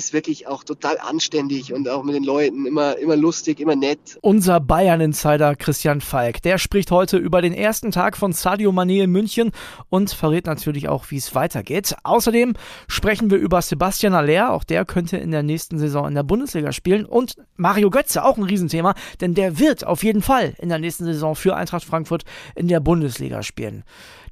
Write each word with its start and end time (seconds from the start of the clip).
ist 0.00 0.14
wirklich 0.14 0.46
auch 0.46 0.64
total 0.64 0.98
anständig 0.98 1.74
und 1.74 1.86
auch 1.86 2.02
mit 2.04 2.14
den 2.14 2.24
Leuten 2.24 2.64
immer, 2.64 2.96
immer 2.96 3.16
lustig, 3.16 3.60
immer 3.60 3.76
nett. 3.76 4.18
Unser 4.22 4.58
Bayern-Insider 4.58 5.56
Christian 5.56 6.00
Falk, 6.00 6.40
der 6.40 6.56
spricht 6.56 6.90
heute 6.90 7.18
über 7.18 7.42
den 7.42 7.52
ersten 7.52 7.90
Tag 7.90 8.16
von 8.16 8.32
Sadio 8.32 8.70
Mané 8.70 9.04
in 9.04 9.10
München 9.10 9.50
und 9.90 10.10
verrät 10.10 10.46
natürlich 10.46 10.88
auch, 10.88 11.10
wie 11.10 11.18
es 11.18 11.34
weitergeht. 11.34 11.94
Außerdem 12.02 12.54
sprechen 12.88 13.30
wir 13.30 13.36
über 13.36 13.60
Sebastian 13.60 14.14
Aller, 14.14 14.52
auch 14.52 14.64
der 14.64 14.86
könnte 14.86 15.18
in 15.18 15.32
der 15.32 15.42
nächsten 15.42 15.78
Saison 15.78 16.08
in 16.08 16.14
der 16.14 16.22
Bundesliga 16.22 16.72
spielen 16.72 17.04
und 17.04 17.34
Mario 17.56 17.90
Götze, 17.90 18.24
auch 18.24 18.38
ein 18.38 18.44
Riesenthema, 18.44 18.94
denn 19.20 19.34
der 19.34 19.58
wird 19.58 19.86
auf 19.86 20.02
jeden 20.02 20.22
Fall 20.22 20.54
in 20.58 20.70
der 20.70 20.78
nächsten 20.78 21.04
Saison 21.04 21.34
für 21.34 21.54
Eintracht 21.54 21.84
Frankfurt 21.84 22.24
in 22.54 22.68
der 22.68 22.80
Bundesliga 22.80 23.42
spielen. 23.42 23.84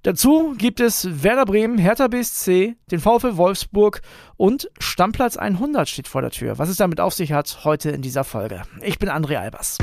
Dazu 0.03 0.55
gibt 0.57 0.79
es 0.81 1.23
Werder 1.25 1.45
Bremen, 1.45 1.77
Hertha 1.77 2.07
BSC, 2.07 2.77
den 2.91 3.01
VfL 3.01 3.37
Wolfsburg 3.37 4.01
und 4.37 4.71
Stammplatz 4.79 5.37
100 5.37 5.89
steht 5.89 6.07
vor 6.07 6.23
der 6.23 6.31
Tür. 6.31 6.59
Was 6.59 6.69
es 6.69 6.77
damit 6.77 7.01
auf 7.01 7.15
sich 7.15 7.33
hat, 7.33 7.65
heute 7.65 7.91
in 7.91 8.01
dieser 8.01 8.23
Folge. 8.23 8.63
Ich 8.81 8.99
bin 8.99 9.09
André 9.09 9.37
Albers. 9.37 9.79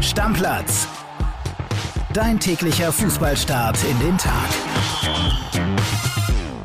Stammplatz. 0.00 0.86
Dein 2.12 2.38
täglicher 2.38 2.92
Fußballstart 2.92 3.78
in 3.84 3.98
den 3.98 4.18
Tag. 4.18 4.50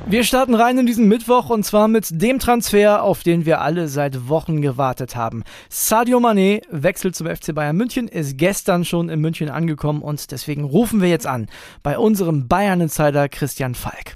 Wir 0.08 0.24
starten 0.24 0.54
rein 0.54 0.78
in 0.78 0.86
diesen 0.86 1.08
Mittwoch 1.08 1.50
und 1.50 1.64
zwar 1.64 1.88
mit 1.88 2.22
dem 2.22 2.38
Transfer, 2.38 3.02
auf 3.02 3.24
den 3.24 3.48
wir 3.48 3.62
alle 3.62 3.88
seit 3.88 4.30
Wochen 4.30 4.62
gewartet 4.62 5.16
haben. 5.16 5.44
Sadio 5.68 6.20
Mané 6.20 6.62
wechselt 6.70 7.16
zum 7.16 7.26
FC 7.26 7.56
Bayern 7.56 7.76
München, 7.76 8.08
ist 8.08 8.38
gestern 8.38 8.86
schon 8.86 9.10
in 9.10 9.20
München 9.20 9.50
angekommen 9.50 10.04
und 10.04 10.30
deswegen 10.30 10.64
rufen 10.64 11.02
wir 11.02 11.10
jetzt 11.10 11.26
an 11.26 11.48
bei 11.82 11.98
unserem 11.98 12.48
Bayern-Insider 12.48 13.30
Christian 13.30 13.74
Falk. 13.74 14.14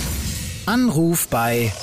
Anruf 0.67 1.27
bei 1.27 1.73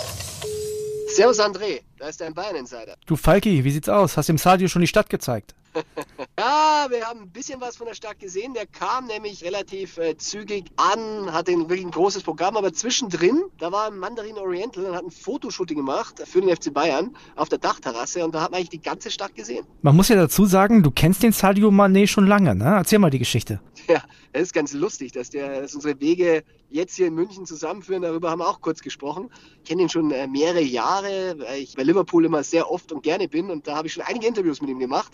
Servus 1.09 1.41
André, 1.41 1.80
da 1.98 2.07
ist 2.07 2.20
dein 2.20 2.32
Bayern-Insider. 2.32 2.95
Du 3.07 3.16
Falki, 3.16 3.65
wie 3.65 3.71
sieht's 3.73 3.88
aus? 3.88 4.16
Hast 4.16 4.29
dem 4.29 4.38
Sadio 4.38 4.68
schon 4.68 4.82
die 4.82 4.88
Stadt 4.88 5.10
gezeigt? 5.10 5.57
ja, 6.38 6.87
wir 6.88 7.05
haben 7.07 7.23
ein 7.23 7.30
bisschen 7.30 7.60
was 7.60 7.77
von 7.77 7.87
der 7.87 7.95
Stadt 7.95 8.19
gesehen. 8.19 8.55
Der 8.55 8.66
kam 8.66 9.07
nämlich 9.07 9.45
relativ 9.45 9.99
äh, 9.99 10.16
zügig 10.16 10.66
an, 10.77 11.33
hatte 11.33 11.52
ein, 11.52 11.68
wirklich 11.68 11.85
ein 11.85 11.91
großes 11.91 12.23
Programm, 12.23 12.57
aber 12.57 12.73
zwischendrin, 12.73 13.43
da 13.59 13.73
war 13.73 13.88
ein 13.88 13.99
Mandarin 13.99 14.37
Oriental 14.37 14.85
und 14.85 14.95
hat 14.95 15.05
ein 15.05 15.10
Fotoshooting 15.10 15.77
gemacht 15.77 16.23
für 16.24 16.41
den 16.41 16.55
FC 16.55 16.73
Bayern 16.73 17.16
auf 17.35 17.49
der 17.49 17.59
Dachterrasse 17.59 18.24
und 18.24 18.35
da 18.35 18.43
hat 18.43 18.51
man 18.51 18.59
eigentlich 18.59 18.71
die 18.71 18.83
ganze 18.83 19.10
Stadt 19.10 19.35
gesehen. 19.35 19.66
Man 19.83 19.96
muss 19.96 20.09
ja 20.09 20.16
dazu 20.16 20.46
sagen, 20.46 20.83
du 20.83 20.91
kennst 20.91 21.23
den 21.23 21.33
Sadio 21.33 21.68
Mané 21.68 22.07
schon 22.07 22.27
lange, 22.27 22.55
ne? 22.55 22.74
Erzähl 22.77 22.99
mal 22.99 23.11
die 23.11 23.18
Geschichte. 23.18 23.61
Ja, 23.88 24.02
es 24.33 24.43
ist 24.43 24.52
ganz 24.52 24.73
lustig, 24.73 25.13
dass, 25.13 25.30
der, 25.30 25.63
dass 25.63 25.74
unsere 25.74 26.01
Wege 26.01 26.43
jetzt 26.71 26.96
hier 26.96 27.07
in 27.07 27.15
München 27.15 27.46
zusammenführen. 27.46 28.02
Darüber 28.02 28.30
haben 28.30 28.40
wir 28.40 28.49
auch 28.49 28.61
kurz 28.61 28.80
gesprochen. 28.80 29.30
Ich 29.63 29.68
kenne 29.68 29.83
ihn 29.83 29.88
schon 29.88 30.11
äh, 30.11 30.27
mehrere 30.27 30.61
Jahre, 30.61 31.37
weil 31.38 31.61
ich 31.61 31.74
bei 31.74 31.83
Liverpool 31.83 32.24
immer 32.24 32.43
sehr 32.43 32.71
oft 32.71 32.93
und 32.93 33.02
gerne 33.02 33.29
bin 33.29 33.51
und 33.51 33.66
da 33.66 33.77
habe 33.77 33.87
ich 33.87 33.95
schon 33.95 34.05
einige 34.05 34.27
Interviews 34.27 34.61
mit 34.61 34.71
ihm 34.71 34.79
gemacht. 34.79 35.13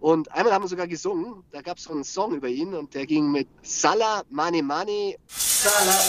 Und 0.00 0.32
einmal 0.32 0.54
haben 0.54 0.64
wir 0.64 0.68
sogar 0.68 0.86
gesungen, 0.86 1.44
da 1.52 1.60
gab 1.60 1.76
es 1.76 1.84
so 1.84 1.92
einen 1.92 2.04
Song 2.04 2.34
über 2.34 2.48
ihn 2.48 2.74
und 2.74 2.94
der 2.94 3.04
ging 3.04 3.30
mit 3.30 3.48
Salah, 3.62 4.22
Mane 4.30 4.62
Mane, 4.62 5.16
Salah. 5.26 6.00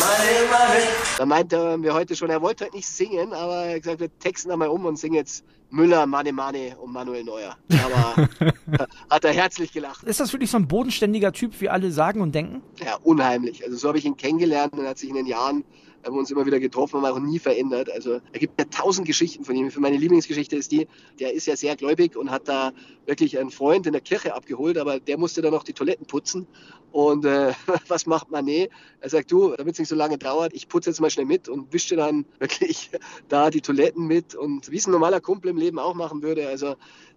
Mane, 0.00 0.50
Mane. 0.50 0.82
Da 1.16 1.26
meinte 1.26 1.56
er 1.56 1.78
mir 1.78 1.94
heute 1.94 2.16
schon, 2.16 2.30
er 2.30 2.42
wollte 2.42 2.64
heute 2.64 2.76
nicht 2.76 2.88
singen, 2.88 3.32
aber 3.32 3.64
er 3.64 3.76
hat 3.76 3.82
gesagt, 3.82 4.00
wir 4.00 4.18
texten 4.18 4.50
einmal 4.50 4.68
um 4.68 4.84
und 4.86 4.98
singen 4.98 5.14
jetzt 5.14 5.44
Müller, 5.70 6.04
Mane 6.06 6.32
Mane 6.32 6.76
und 6.78 6.92
Manuel 6.92 7.22
Neuer. 7.22 7.56
Aber 7.84 8.28
hat 9.10 9.24
er 9.24 9.32
herzlich 9.32 9.72
gelacht. 9.72 10.02
Ist 10.02 10.18
das 10.18 10.32
wirklich 10.32 10.50
so 10.50 10.56
ein 10.56 10.66
bodenständiger 10.66 11.32
Typ, 11.32 11.60
wie 11.60 11.68
alle 11.68 11.92
sagen 11.92 12.20
und 12.20 12.34
denken? 12.34 12.60
Ja, 12.84 12.96
unheimlich. 13.04 13.64
Also 13.64 13.76
so 13.76 13.88
habe 13.88 13.98
ich 13.98 14.04
ihn 14.04 14.16
kennengelernt 14.16 14.72
und 14.72 14.80
er 14.80 14.90
hat 14.90 14.98
sich 14.98 15.08
in 15.08 15.14
den 15.14 15.26
Jahren 15.26 15.64
haben 16.04 16.16
uns 16.16 16.30
immer 16.30 16.46
wieder 16.46 16.60
getroffen, 16.60 17.02
haben 17.02 17.12
auch 17.12 17.18
nie 17.18 17.38
verändert. 17.38 17.90
Also 17.90 18.20
er 18.32 18.38
gibt 18.38 18.58
ja 18.58 18.66
tausend 18.66 19.06
Geschichten 19.06 19.44
von 19.44 19.54
ihm. 19.54 19.70
Für 19.70 19.80
meine 19.80 19.96
Lieblingsgeschichte 19.96 20.56
ist 20.56 20.72
die, 20.72 20.86
der 21.18 21.32
ist 21.32 21.46
ja 21.46 21.56
sehr 21.56 21.76
gläubig 21.76 22.16
und 22.16 22.30
hat 22.30 22.48
da 22.48 22.72
wirklich 23.06 23.38
einen 23.38 23.50
Freund 23.50 23.86
in 23.86 23.92
der 23.92 24.02
Kirche 24.02 24.34
abgeholt, 24.34 24.78
aber 24.78 25.00
der 25.00 25.18
musste 25.18 25.42
dann 25.42 25.52
noch 25.52 25.64
die 25.64 25.72
Toiletten 25.72 26.06
putzen. 26.06 26.46
Und 26.92 27.24
äh, 27.24 27.52
was 27.88 28.06
macht 28.06 28.30
Manet? 28.30 28.70
Er 29.00 29.10
sagt, 29.10 29.30
du, 29.30 29.54
damit 29.56 29.74
es 29.74 29.78
nicht 29.78 29.88
so 29.88 29.96
lange 29.96 30.18
dauert, 30.18 30.52
ich 30.54 30.68
putze 30.68 30.90
jetzt 30.90 31.00
mal 31.00 31.10
schnell 31.10 31.26
mit 31.26 31.48
und 31.48 31.72
wische 31.72 31.96
dann 31.96 32.24
wirklich 32.38 32.90
da 33.28 33.50
die 33.50 33.60
Toiletten 33.60 34.06
mit 34.06 34.34
und 34.34 34.70
wie 34.70 34.76
es 34.76 34.86
ein 34.86 34.92
normaler 34.92 35.20
Kumpel 35.20 35.50
im 35.50 35.56
Leben 35.56 35.78
auch 35.78 35.94
machen 35.94 36.22
würde. 36.22 36.48
Also 36.48 36.76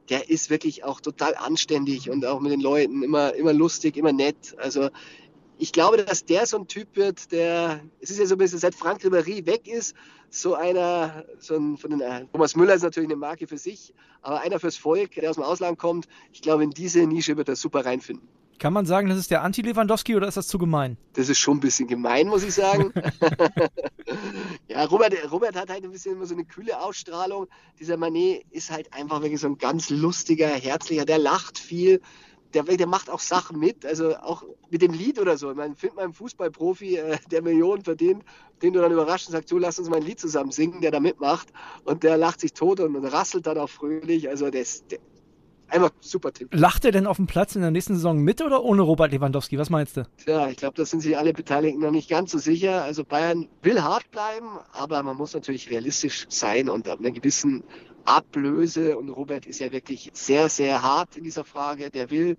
der 0.10 0.30
ist 0.30 0.50
wirklich 0.50 0.84
auch 0.84 1.00
total 1.00 1.36
anständig 1.36 2.10
und 2.10 2.26
auch 2.26 2.40
mit 2.40 2.52
den 2.52 2.60
Leuten 2.60 3.04
immer, 3.04 3.34
immer 3.36 3.54
lustig, 3.54 3.98
immer 3.98 4.12
nett. 4.12 4.56
Also 4.58 4.90
ich 5.62 5.72
glaube, 5.72 6.04
dass 6.04 6.26
der 6.26 6.48
so 6.48 6.58
ein 6.58 6.68
Typ 6.68 6.96
wird, 6.96 7.32
der, 7.32 7.82
es 8.00 8.10
ist 8.10 8.18
ja 8.18 8.26
so 8.26 8.34
ein 8.34 8.40
bisschen, 8.40 8.58
seit 8.58 8.74
Frank 8.74 9.04
Ribéry 9.04 9.46
weg 9.46 9.68
ist, 9.68 9.96
so 10.32 10.56
einer, 10.56 11.24
so 11.38 11.56
ein, 11.56 11.78
von 11.78 11.92
den, 11.92 12.02
äh, 12.02 12.26
Thomas 12.34 12.56
Müller 12.56 12.74
ist 12.74 12.82
natürlich 12.82 13.10
eine 13.10 13.16
Marke 13.16 13.46
für 13.46 13.60
sich, 13.60 13.94
aber 14.24 14.42
einer 14.42 14.60
fürs 14.60 14.76
Volk, 14.76 15.12
der 15.12 15.30
aus 15.30 15.36
dem 15.36 15.44
Ausland 15.44 15.78
kommt, 15.78 16.08
ich 16.34 16.42
glaube, 16.42 16.64
in 16.64 16.72
diese 16.72 17.06
Nische 17.06 17.38
wird 17.38 17.48
er 17.48 17.56
super 17.56 17.86
reinfinden. 17.86 18.28
Kann 18.58 18.74
man 18.74 18.88
sagen, 18.88 19.08
das 19.08 19.20
ist 19.20 19.30
der 19.30 19.44
Anti-Lewandowski 19.44 20.16
oder 20.16 20.28
ist 20.28 20.38
das 20.38 20.48
zu 20.48 20.58
gemein? 20.58 20.98
Das 21.14 21.30
ist 21.30 21.38
schon 21.38 21.58
ein 21.58 21.62
bisschen 21.62 21.88
gemein, 21.88 22.28
muss 22.28 22.44
ich 22.44 22.56
sagen. 22.56 22.92
ja, 24.68 24.86
Robert, 24.86 25.14
Robert 25.32 25.56
hat 25.56 25.70
halt 25.70 25.84
ein 25.84 25.92
bisschen 25.92 26.16
immer 26.16 26.26
so 26.26 26.34
eine 26.34 26.46
kühle 26.46 26.80
Ausstrahlung. 26.80 27.48
Dieser 27.80 27.98
Manet 27.98 28.46
ist 28.50 28.72
halt 28.72 28.92
einfach 28.94 29.22
wirklich 29.22 29.42
so 29.42 29.48
ein 29.48 29.60
ganz 29.60 29.92
lustiger, 29.92 30.48
herzlicher, 30.48 31.06
der 31.06 31.20
lacht 31.20 31.60
viel 31.60 32.02
der, 32.54 32.64
der 32.64 32.88
macht 32.88 33.10
auch 33.10 33.20
Sachen 33.20 33.60
mit, 33.60 33.86
also 33.86 34.16
auch 34.18 34.44
mit 34.70 34.82
dem 34.82 34.94
Lied 34.94 35.20
oder 35.20 35.38
so. 35.38 35.54
Man 35.54 35.76
findet 35.76 35.98
mal 35.98 36.04
einen 36.04 36.14
Fußballprofi, 36.14 36.98
äh, 36.98 37.18
der 37.32 37.42
Millionen 37.42 37.84
verdient, 37.84 38.24
den 38.62 38.74
du 38.74 38.82
dann 38.82 38.92
überrascht 38.92 39.28
und 39.28 39.34
sagst, 39.34 39.50
so 39.50 39.58
lass 39.58 39.80
uns 39.80 39.90
mal 39.90 39.98
ein 39.98 40.04
Lied 40.04 40.20
zusammen 40.20 40.52
singen, 40.52 40.82
der 40.82 40.92
da 40.92 41.00
mitmacht 41.00 41.50
und 41.86 42.04
der 42.04 42.18
lacht 42.18 42.42
sich 42.42 42.54
tot 42.54 42.80
und, 42.80 42.96
und 42.96 43.06
rasselt 43.06 43.48
dann 43.48 43.58
auch 43.58 43.70
fröhlich. 43.70 44.30
Also 44.30 44.50
der 44.50 44.62
ist 44.62 44.92
der, 44.92 45.00
einfach 45.72 45.92
super 46.02 46.32
Tipp. 46.32 46.50
Lacht 46.52 46.86
er 46.86 46.92
denn 46.92 47.08
auf 47.08 47.18
dem 47.18 47.28
Platz 47.28 47.56
in 47.56 47.62
der 47.62 47.72
nächsten 47.72 47.96
Saison 47.96 48.18
mit 48.18 48.42
oder 48.42 48.64
ohne 48.64 48.82
Robert 48.82 49.12
Lewandowski? 49.12 49.58
Was 49.58 49.70
meinst 49.70 49.98
du? 49.98 50.08
Ja, 50.28 50.48
ich 50.50 50.58
glaube, 50.58 50.76
da 50.76 50.86
sind 50.86 51.02
sich 51.02 51.18
alle 51.18 51.34
Beteiligten 51.34 51.82
noch 51.82 51.92
nicht 51.92 52.10
ganz 52.10 52.32
so 52.32 52.38
sicher. 52.38 52.84
Also 52.84 53.04
Bayern 53.04 53.48
will 53.62 53.82
hart 53.82 54.10
bleiben, 54.12 54.48
aber 54.74 55.02
man 55.04 55.18
muss 55.18 55.34
natürlich 55.34 55.70
realistisch 55.70 56.28
sein 56.30 56.70
und 56.70 56.88
ab 56.88 57.00
einer 57.00 57.12
gewissen 57.12 57.64
Ablöse. 58.06 58.98
Und 58.98 59.10
Robert 59.10 59.46
ist 59.46 59.60
ja 59.60 59.72
wirklich 59.72 60.12
sehr, 60.14 60.50
sehr 60.50 60.82
hart 60.82 61.18
in 61.18 61.24
dieser 61.24 61.44
Frage. 61.44 61.90
Der 61.90 62.10
will 62.10 62.38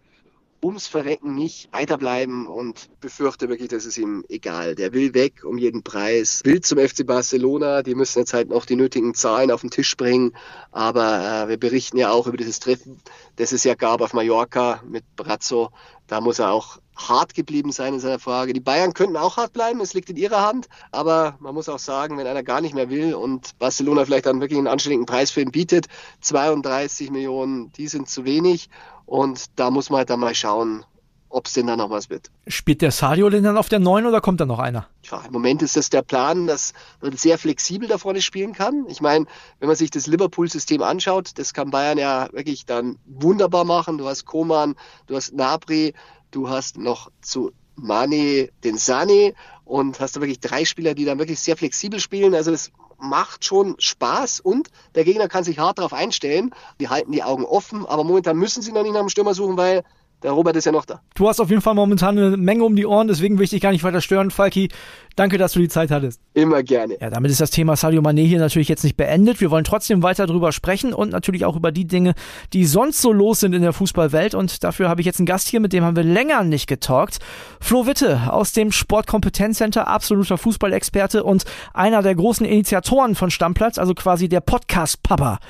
ums 0.63 0.87
Verrecken 0.87 1.35
nicht 1.35 1.73
weiterbleiben 1.73 2.47
und 2.47 2.89
befürchte 3.01 3.49
wirklich, 3.49 3.69
dass 3.69 3.85
es 3.85 3.99
ihm 3.99 4.25
egal. 4.29 4.77
Der 4.77 4.93
will 4.93 5.13
weg 5.13 5.45
um 5.45 5.59
jeden 5.59 5.83
Preis, 5.83 6.43
will 6.45 6.61
zum 6.61 6.79
FC 6.79 7.05
Barcelona. 7.05 7.83
Die 7.83 7.97
müssen 7.97 8.21
jetzt 8.21 8.33
halt 8.33 8.49
noch 8.49 8.65
die 8.65 8.77
nötigen 8.77 9.15
Zahlen 9.15 9.51
auf 9.51 9.63
den 9.63 9.71
Tisch 9.71 9.97
bringen. 9.97 10.37
Aber 10.71 11.45
äh, 11.45 11.49
wir 11.49 11.57
berichten 11.57 11.99
ja 11.99 12.13
auch 12.13 12.29
über 12.29 12.37
dieses 12.37 12.61
Treffen, 12.61 13.01
das 13.37 13.53
es 13.53 13.65
ja 13.65 13.75
gab 13.75 14.01
auf 14.01 14.13
Mallorca 14.13 14.83
mit 14.89 15.05
Brazzo. 15.17 15.71
Da 16.07 16.21
muss 16.21 16.39
er 16.39 16.53
auch 16.53 16.79
hart 16.97 17.35
geblieben 17.35 17.73
sein 17.73 17.95
in 17.95 18.01
seiner 18.01 18.19
Frage. 18.19 18.53
Die 18.53 18.61
Bayern 18.61 18.95
könnten 18.95 19.17
auch 19.17 19.37
hart 19.37 19.53
bleiben, 19.53 19.81
es 19.81 19.95
liegt 19.95 20.11
in 20.11 20.17
ihrer 20.17 20.47
Hand. 20.47 20.69
Aber 20.91 21.37
man 21.41 21.55
muss 21.55 21.69
auch 21.69 21.79
sagen, 21.79 22.19
wenn 22.19 22.27
einer 22.27 22.43
gar 22.43 22.61
nicht 22.61 22.75
mehr 22.75 22.91
will 22.91 23.15
und 23.15 23.59
Barcelona 23.59 24.05
vielleicht 24.05 24.27
dann 24.27 24.41
wirklich 24.41 24.59
einen 24.59 24.69
anständigen 24.69 25.07
Preis 25.07 25.31
für 25.31 25.41
ihn 25.41 25.51
bietet, 25.51 25.87
32 26.21 27.11
Millionen, 27.11 27.73
die 27.73 27.89
sind 27.89 28.09
zu 28.09 28.25
wenig. 28.25 28.69
Und 29.07 29.47
da 29.57 29.71
muss 29.71 29.91
man 29.91 29.99
halt 29.99 30.11
dann 30.11 30.21
mal 30.21 30.35
schauen, 30.35 30.85
ob 31.33 31.47
es 31.47 31.55
denn 31.55 31.67
da 31.67 31.77
noch 31.77 31.91
was 31.91 32.11
wird. 32.11 32.31
Spielt 32.47 32.83
der 32.83 32.91
Sadio 32.91 33.31
denn 33.31 33.43
dann 33.43 33.57
auf 33.57 33.69
der 33.69 33.79
9 33.79 34.07
oder 34.07 34.21
kommt 34.21 34.41
da 34.41 34.45
noch 34.45 34.59
einer? 34.59 34.87
Ja, 35.11 35.23
im 35.27 35.33
Moment 35.33 35.63
ist 35.63 35.77
das 35.77 35.89
der 35.89 36.03
Plan, 36.03 36.47
dass 36.47 36.75
man 37.01 37.17
sehr 37.17 37.39
flexibel 37.39 37.89
da 37.89 37.99
vorne 37.99 38.21
spielen 38.21 38.53
kann. 38.53 38.85
Ich 38.89 39.01
meine, 39.01 39.27
wenn 39.59 39.69
man 39.69 39.77
sich 39.77 39.91
das 39.91 40.07
Liverpool-System 40.07 40.83
anschaut, 40.83 41.31
das 41.37 41.55
kann 41.55 41.71
Bayern 41.71 41.99
ja 41.99 42.29
wirklich 42.33 42.67
dann 42.67 42.99
wunderbar 43.07 43.65
machen. 43.65 43.99
Du 43.99 44.07
hast 44.07 44.27
Koman, 44.27 44.75
du 45.07 45.17
hast 45.17 45.33
Nabri, 45.33 45.95
du 46.33 46.49
hast 46.49 46.77
noch 46.77 47.11
zu 47.21 47.53
Mane 47.77 48.51
den 48.65 48.77
Sane 48.77 49.35
und 49.65 50.01
hast 50.01 50.17
da 50.17 50.21
wirklich 50.21 50.41
drei 50.41 50.65
Spieler, 50.65 50.95
die 50.95 51.05
dann 51.05 51.19
wirklich 51.19 51.41
sehr 51.41 51.57
flexibel 51.57 52.01
spielen. 52.01 52.35
Also 52.35 52.51
das 52.51 52.73
macht 52.99 53.45
schon 53.45 53.75
Spaß 53.79 54.41
und 54.41 54.69
der 54.95 55.05
Gegner 55.05 55.29
kann 55.29 55.45
sich 55.45 55.59
hart 55.59 55.79
darauf 55.79 55.93
einstellen. 55.93 56.55
Die 56.81 56.89
halten 56.89 57.13
die 57.13 57.23
Augen 57.23 57.45
offen, 57.45 57.87
aber 57.87 58.05
momentan 58.05 58.37
müssen 58.37 58.63
sie 58.63 58.73
noch 58.73 58.83
nicht 58.83 58.93
nach 58.93 59.01
dem 59.01 59.09
Stürmer 59.09 59.35
suchen, 59.35 59.57
weil 59.57 59.85
der 60.23 60.33
Robert 60.33 60.57
ist 60.57 60.65
ja 60.65 60.73
noch 60.73 60.85
da. 60.85 61.01
Du 61.15 61.29
hast 61.29 61.41
auf 61.41 61.51
jeden 61.51 61.63
Fall 61.63 61.75
momentan 61.75 62.19
eine 62.19 62.37
Menge 62.37 62.65
um 62.65 62.77
die 62.77 62.87
Ohren, 62.87 63.09
deswegen 63.09 63.39
will 63.39 63.45
ich 63.45 63.51
dich 63.51 63.61
gar 63.61 63.73
nicht 63.73 63.85
weiter 63.85 64.01
stören, 64.01 64.31
Falki. 64.31 64.69
Danke, 65.17 65.37
dass 65.37 65.53
du 65.53 65.61
die 65.61 65.69
Zeit 65.69 65.91
hattest. 65.91 66.21
Immer 66.33 66.63
gerne. 66.63 66.97
Ja, 67.01 67.11
damit 67.11 67.31
ist 67.31 67.41
das 67.41 67.51
Thema 67.51 67.77
Sadio 67.77 68.01
Mané 68.01 68.27
hier 68.27 68.39
natürlich 68.39 68.69
jetzt 68.69 68.83
nicht 68.83 68.97
beendet. 68.97 69.41
Wir 69.41 69.51
wollen 69.51 69.65
trotzdem 69.65 70.03
weiter 70.03 70.27
drüber 70.27 70.53
sprechen 70.53 70.95
und 70.95 71.11
natürlich 71.13 71.45
auch 71.45 71.57
über 71.57 71.71
die 71.71 71.87
Dinge, 71.87 72.15
die 72.53 72.65
sonst 72.65 73.03
so 73.03 73.13
los 73.13 73.41
sind 73.41 73.53
in 73.53 73.63
der 73.63 73.73
Fußballwelt. 73.73 74.35
Und 74.35 74.65
dafür 74.65 74.89
habe 74.89 75.01
ich 75.01 75.07
jetzt 75.07 75.19
einen 75.19 75.27
Gast 75.27 75.49
hier, 75.49 75.61
mit 75.61 75.73
dem 75.73 75.85
haben 75.85 75.97
wir 75.97 76.05
länger 76.05 76.45
nicht 76.45 76.67
getalkt. 76.67 77.19
Flo 77.61 77.87
Witte 77.87 78.33
aus 78.33 78.53
dem 78.53 78.73
Sportkompetenzcenter, 78.73 79.87
absoluter 79.87 80.39
Fußballexperte 80.39 81.25
und 81.25 81.45
einer 81.75 82.03
der 82.03 82.15
großen 82.15 82.47
Initiatoren 82.47 83.15
von 83.15 83.31
Stammplatz, 83.31 83.79
also 83.79 83.95
quasi 83.95 84.29
der 84.29 84.41
Podcast-Papa. 84.41 85.41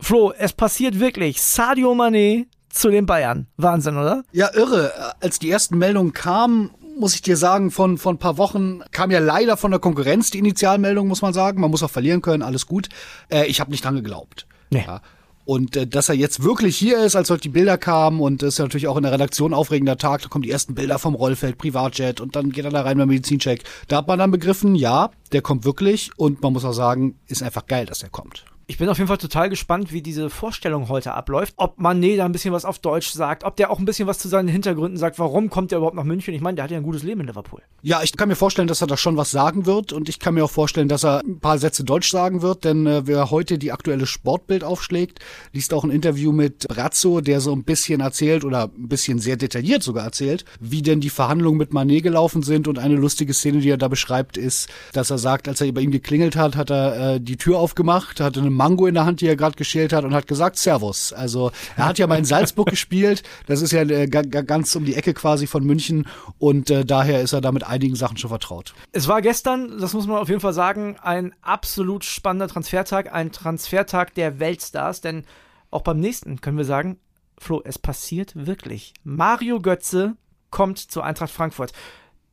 Flo, 0.00 0.32
es 0.38 0.54
passiert 0.54 0.98
wirklich. 0.98 1.42
Sadio 1.42 1.92
Mané 1.92 2.46
zu 2.70 2.90
den 2.90 3.06
Bayern. 3.06 3.46
Wahnsinn, 3.56 3.96
oder? 3.96 4.24
Ja, 4.32 4.50
irre. 4.54 4.92
Als 5.20 5.38
die 5.38 5.50
ersten 5.50 5.78
Meldungen 5.78 6.12
kamen, 6.12 6.70
muss 6.98 7.14
ich 7.14 7.22
dir 7.22 7.36
sagen, 7.36 7.70
von, 7.70 7.98
von 7.98 8.16
ein 8.16 8.18
paar 8.18 8.38
Wochen 8.38 8.80
kam 8.92 9.10
ja 9.10 9.18
leider 9.18 9.56
von 9.56 9.70
der 9.70 9.80
Konkurrenz 9.80 10.30
die 10.30 10.38
Initialmeldung, 10.38 11.08
muss 11.08 11.22
man 11.22 11.32
sagen. 11.32 11.60
Man 11.60 11.70
muss 11.70 11.82
auch 11.82 11.90
verlieren 11.90 12.22
können, 12.22 12.42
alles 12.42 12.66
gut. 12.66 12.88
Äh, 13.28 13.46
ich 13.46 13.60
habe 13.60 13.70
nicht 13.70 13.84
dran 13.84 13.94
geglaubt. 13.94 14.46
Nee. 14.70 14.84
Ja. 14.86 15.00
Und 15.44 15.76
äh, 15.76 15.86
dass 15.86 16.08
er 16.08 16.14
jetzt 16.14 16.44
wirklich 16.44 16.76
hier 16.76 17.02
ist, 17.02 17.16
als 17.16 17.30
heute 17.30 17.42
die 17.42 17.48
Bilder 17.48 17.78
kamen 17.78 18.20
und 18.20 18.42
das 18.42 18.50
ist 18.50 18.58
ja 18.58 18.64
natürlich 18.64 18.86
auch 18.86 18.96
in 18.96 19.02
der 19.02 19.12
Redaktion 19.12 19.54
aufregender 19.54 19.96
Tag, 19.96 20.22
da 20.22 20.28
kommen 20.28 20.42
die 20.42 20.50
ersten 20.50 20.74
Bilder 20.74 20.98
vom 20.98 21.14
Rollfeld, 21.14 21.58
Privatjet 21.58 22.20
und 22.20 22.36
dann 22.36 22.50
geht 22.52 22.64
er 22.64 22.70
da 22.70 22.82
rein 22.82 22.98
beim 22.98 23.08
Medizincheck. 23.08 23.64
Da 23.88 23.96
hat 23.96 24.06
man 24.06 24.18
dann 24.18 24.30
begriffen, 24.30 24.74
ja, 24.74 25.10
der 25.32 25.42
kommt 25.42 25.64
wirklich 25.64 26.10
und 26.16 26.42
man 26.42 26.52
muss 26.52 26.64
auch 26.64 26.72
sagen, 26.72 27.18
ist 27.26 27.42
einfach 27.42 27.66
geil, 27.66 27.86
dass 27.86 28.02
er 28.02 28.10
kommt. 28.10 28.44
Ich 28.70 28.78
bin 28.78 28.88
auf 28.88 28.98
jeden 28.98 29.08
Fall 29.08 29.18
total 29.18 29.50
gespannt, 29.50 29.92
wie 29.92 30.00
diese 30.00 30.30
Vorstellung 30.30 30.88
heute 30.88 31.12
abläuft. 31.12 31.54
Ob 31.56 31.80
Mané 31.80 32.16
da 32.16 32.24
ein 32.24 32.30
bisschen 32.30 32.52
was 32.52 32.64
auf 32.64 32.78
Deutsch 32.78 33.10
sagt, 33.10 33.42
ob 33.42 33.56
der 33.56 33.68
auch 33.68 33.80
ein 33.80 33.84
bisschen 33.84 34.06
was 34.06 34.20
zu 34.20 34.28
seinen 34.28 34.46
Hintergründen 34.46 34.96
sagt, 34.96 35.18
warum 35.18 35.50
kommt 35.50 35.72
er 35.72 35.78
überhaupt 35.78 35.96
nach 35.96 36.04
München? 36.04 36.34
Ich 36.34 36.40
meine, 36.40 36.54
der 36.54 36.62
hat 36.62 36.70
ja 36.70 36.76
ein 36.76 36.84
gutes 36.84 37.02
Leben 37.02 37.22
in 37.22 37.26
Liverpool. 37.26 37.62
Ja, 37.82 38.00
ich 38.04 38.16
kann 38.16 38.28
mir 38.28 38.36
vorstellen, 38.36 38.68
dass 38.68 38.80
er 38.80 38.86
da 38.86 38.96
schon 38.96 39.16
was 39.16 39.32
sagen 39.32 39.66
wird 39.66 39.92
und 39.92 40.08
ich 40.08 40.20
kann 40.20 40.34
mir 40.34 40.44
auch 40.44 40.52
vorstellen, 40.52 40.86
dass 40.86 41.04
er 41.04 41.20
ein 41.24 41.40
paar 41.40 41.58
Sätze 41.58 41.82
Deutsch 41.82 42.12
sagen 42.12 42.42
wird, 42.42 42.62
denn 42.62 42.86
äh, 42.86 43.08
wer 43.08 43.32
heute 43.32 43.58
die 43.58 43.72
aktuelle 43.72 44.06
Sportbild 44.06 44.62
aufschlägt, 44.62 45.18
liest 45.52 45.74
auch 45.74 45.82
ein 45.82 45.90
Interview 45.90 46.30
mit 46.30 46.68
Brazzo, 46.68 47.20
der 47.20 47.40
so 47.40 47.52
ein 47.52 47.64
bisschen 47.64 48.00
erzählt 48.00 48.44
oder 48.44 48.70
ein 48.78 48.86
bisschen 48.86 49.18
sehr 49.18 49.36
detailliert 49.36 49.82
sogar 49.82 50.04
erzählt, 50.04 50.44
wie 50.60 50.82
denn 50.82 51.00
die 51.00 51.10
Verhandlungen 51.10 51.58
mit 51.58 51.72
Mané 51.72 52.02
gelaufen 52.02 52.44
sind 52.44 52.68
und 52.68 52.78
eine 52.78 52.94
lustige 52.94 53.34
Szene, 53.34 53.58
die 53.58 53.70
er 53.70 53.78
da 53.78 53.88
beschreibt, 53.88 54.36
ist, 54.36 54.68
dass 54.92 55.10
er 55.10 55.18
sagt, 55.18 55.48
als 55.48 55.60
er 55.60 55.72
bei 55.72 55.80
ihm 55.80 55.90
geklingelt 55.90 56.36
hat, 56.36 56.54
hat 56.54 56.70
er 56.70 57.14
äh, 57.14 57.20
die 57.20 57.36
Tür 57.36 57.58
aufgemacht, 57.58 58.20
hatte 58.20 58.38
eine 58.38 58.59
Mango 58.60 58.86
in 58.86 58.92
der 58.92 59.06
Hand, 59.06 59.22
die 59.22 59.26
er 59.26 59.36
gerade 59.36 59.56
geschält 59.56 59.94
hat 59.94 60.04
und 60.04 60.12
hat 60.12 60.26
gesagt 60.26 60.58
Servus. 60.58 61.14
Also 61.14 61.50
er 61.78 61.86
hat 61.86 61.98
ja 61.98 62.06
mal 62.06 62.18
in 62.18 62.26
Salzburg 62.26 62.68
gespielt. 62.70 63.22
Das 63.46 63.62
ist 63.62 63.72
ja 63.72 63.80
äh, 63.80 64.06
ganz 64.06 64.76
um 64.76 64.84
die 64.84 64.96
Ecke 64.96 65.14
quasi 65.14 65.46
von 65.46 65.64
München 65.64 66.06
und 66.38 66.68
äh, 66.68 66.84
daher 66.84 67.22
ist 67.22 67.32
er 67.32 67.40
da 67.40 67.52
mit 67.52 67.64
einigen 67.64 67.96
Sachen 67.96 68.18
schon 68.18 68.28
vertraut. 68.28 68.74
Es 68.92 69.08
war 69.08 69.22
gestern, 69.22 69.78
das 69.80 69.94
muss 69.94 70.06
man 70.06 70.18
auf 70.18 70.28
jeden 70.28 70.42
Fall 70.42 70.52
sagen, 70.52 70.96
ein 71.00 71.34
absolut 71.40 72.04
spannender 72.04 72.48
Transfertag, 72.48 73.14
ein 73.14 73.32
Transfertag 73.32 74.12
der 74.12 74.40
Weltstars, 74.40 75.00
denn 75.00 75.24
auch 75.70 75.80
beim 75.80 75.98
nächsten 75.98 76.42
können 76.42 76.58
wir 76.58 76.66
sagen, 76.66 76.98
Flo, 77.38 77.62
es 77.64 77.78
passiert 77.78 78.34
wirklich. 78.36 78.92
Mario 79.04 79.60
Götze 79.60 80.16
kommt 80.50 80.78
zur 80.78 81.02
Eintracht 81.02 81.30
Frankfurt. 81.30 81.72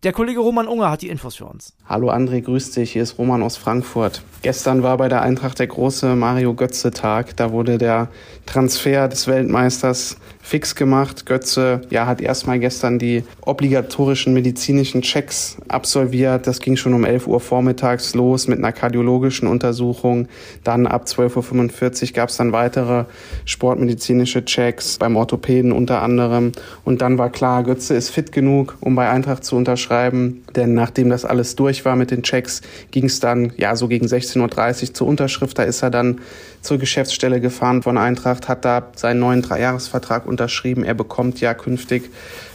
Der 0.03 0.13
Kollege 0.13 0.39
Roman 0.39 0.67
Unger 0.67 0.91
hat 0.91 1.01
die 1.01 1.09
Infos 1.09 1.37
für 1.37 1.45
uns. 1.45 1.73
Hallo 1.87 2.11
André, 2.11 2.41
grüß 2.41 2.69
dich. 2.69 2.91
Hier 2.91 3.01
ist 3.01 3.17
Roman 3.17 3.41
aus 3.41 3.57
Frankfurt. 3.57 4.21
Gestern 4.43 4.83
war 4.83 4.95
bei 4.97 5.09
der 5.09 5.23
Eintracht 5.23 5.57
der 5.57 5.65
große 5.65 6.15
Mario 6.15 6.53
Götze-Tag. 6.53 7.35
Da 7.35 7.51
wurde 7.51 7.79
der 7.79 8.09
Transfer 8.45 9.07
des 9.07 9.25
Weltmeisters 9.25 10.17
fix 10.47 10.75
gemacht. 10.75 11.25
Götze 11.25 11.81
ja, 11.89 12.05
hat 12.05 12.21
erstmal 12.21 12.57
gestern 12.57 12.99
die 12.99 13.23
obligatorischen 13.41 14.33
medizinischen 14.33 15.01
Checks 15.01 15.57
absolviert. 15.67 16.47
Das 16.47 16.59
ging 16.59 16.77
schon 16.77 16.93
um 16.93 17.03
11 17.03 17.27
Uhr 17.27 17.41
vormittags 17.41 18.15
los 18.15 18.47
mit 18.47 18.57
einer 18.57 18.71
kardiologischen 18.71 19.49
Untersuchung. 19.49 20.29
Dann 20.63 20.87
ab 20.87 21.03
12.45 21.05 22.01
Uhr 22.01 22.13
gab 22.13 22.29
es 22.29 22.37
dann 22.37 22.53
weitere 22.53 23.03
sportmedizinische 23.43 24.45
Checks 24.45 24.97
beim 24.97 25.17
Orthopäden 25.17 25.73
unter 25.73 26.01
anderem. 26.01 26.53
Und 26.85 27.01
dann 27.01 27.17
war 27.17 27.29
klar, 27.29 27.63
Götze 27.63 27.95
ist 27.95 28.09
fit 28.09 28.31
genug, 28.31 28.77
um 28.79 28.95
bei 28.95 29.09
Eintracht 29.09 29.43
zu 29.43 29.57
unterschreiben. 29.57 30.45
Denn 30.55 30.73
nachdem 30.73 31.09
das 31.09 31.25
alles 31.25 31.57
durch 31.57 31.83
war 31.83 31.97
mit 31.97 32.09
den 32.09 32.23
Checks, 32.23 32.61
ging 32.91 33.05
es 33.05 33.19
dann 33.19 33.51
ja 33.57 33.75
so 33.75 33.89
gegen 33.89 34.05
16.30 34.05 34.81
Uhr 34.81 34.93
zur 34.93 35.07
Unterschrift. 35.07 35.59
Da 35.59 35.63
ist 35.63 35.83
er 35.83 35.89
dann 35.89 36.21
zur 36.67 36.77
Geschäftsstelle 36.77 37.39
gefahren 37.39 37.81
von 37.81 37.97
Eintracht, 37.97 38.49
hat 38.49 38.65
da 38.65 38.91
seinen 38.95 39.21
neuen 39.21 39.41
Dreijahresvertrag 39.41 40.25
unterschrieben. 40.25 40.83
Er 40.83 40.93
bekommt 40.93 41.39
ja 41.39 41.53
künftig 41.53 42.11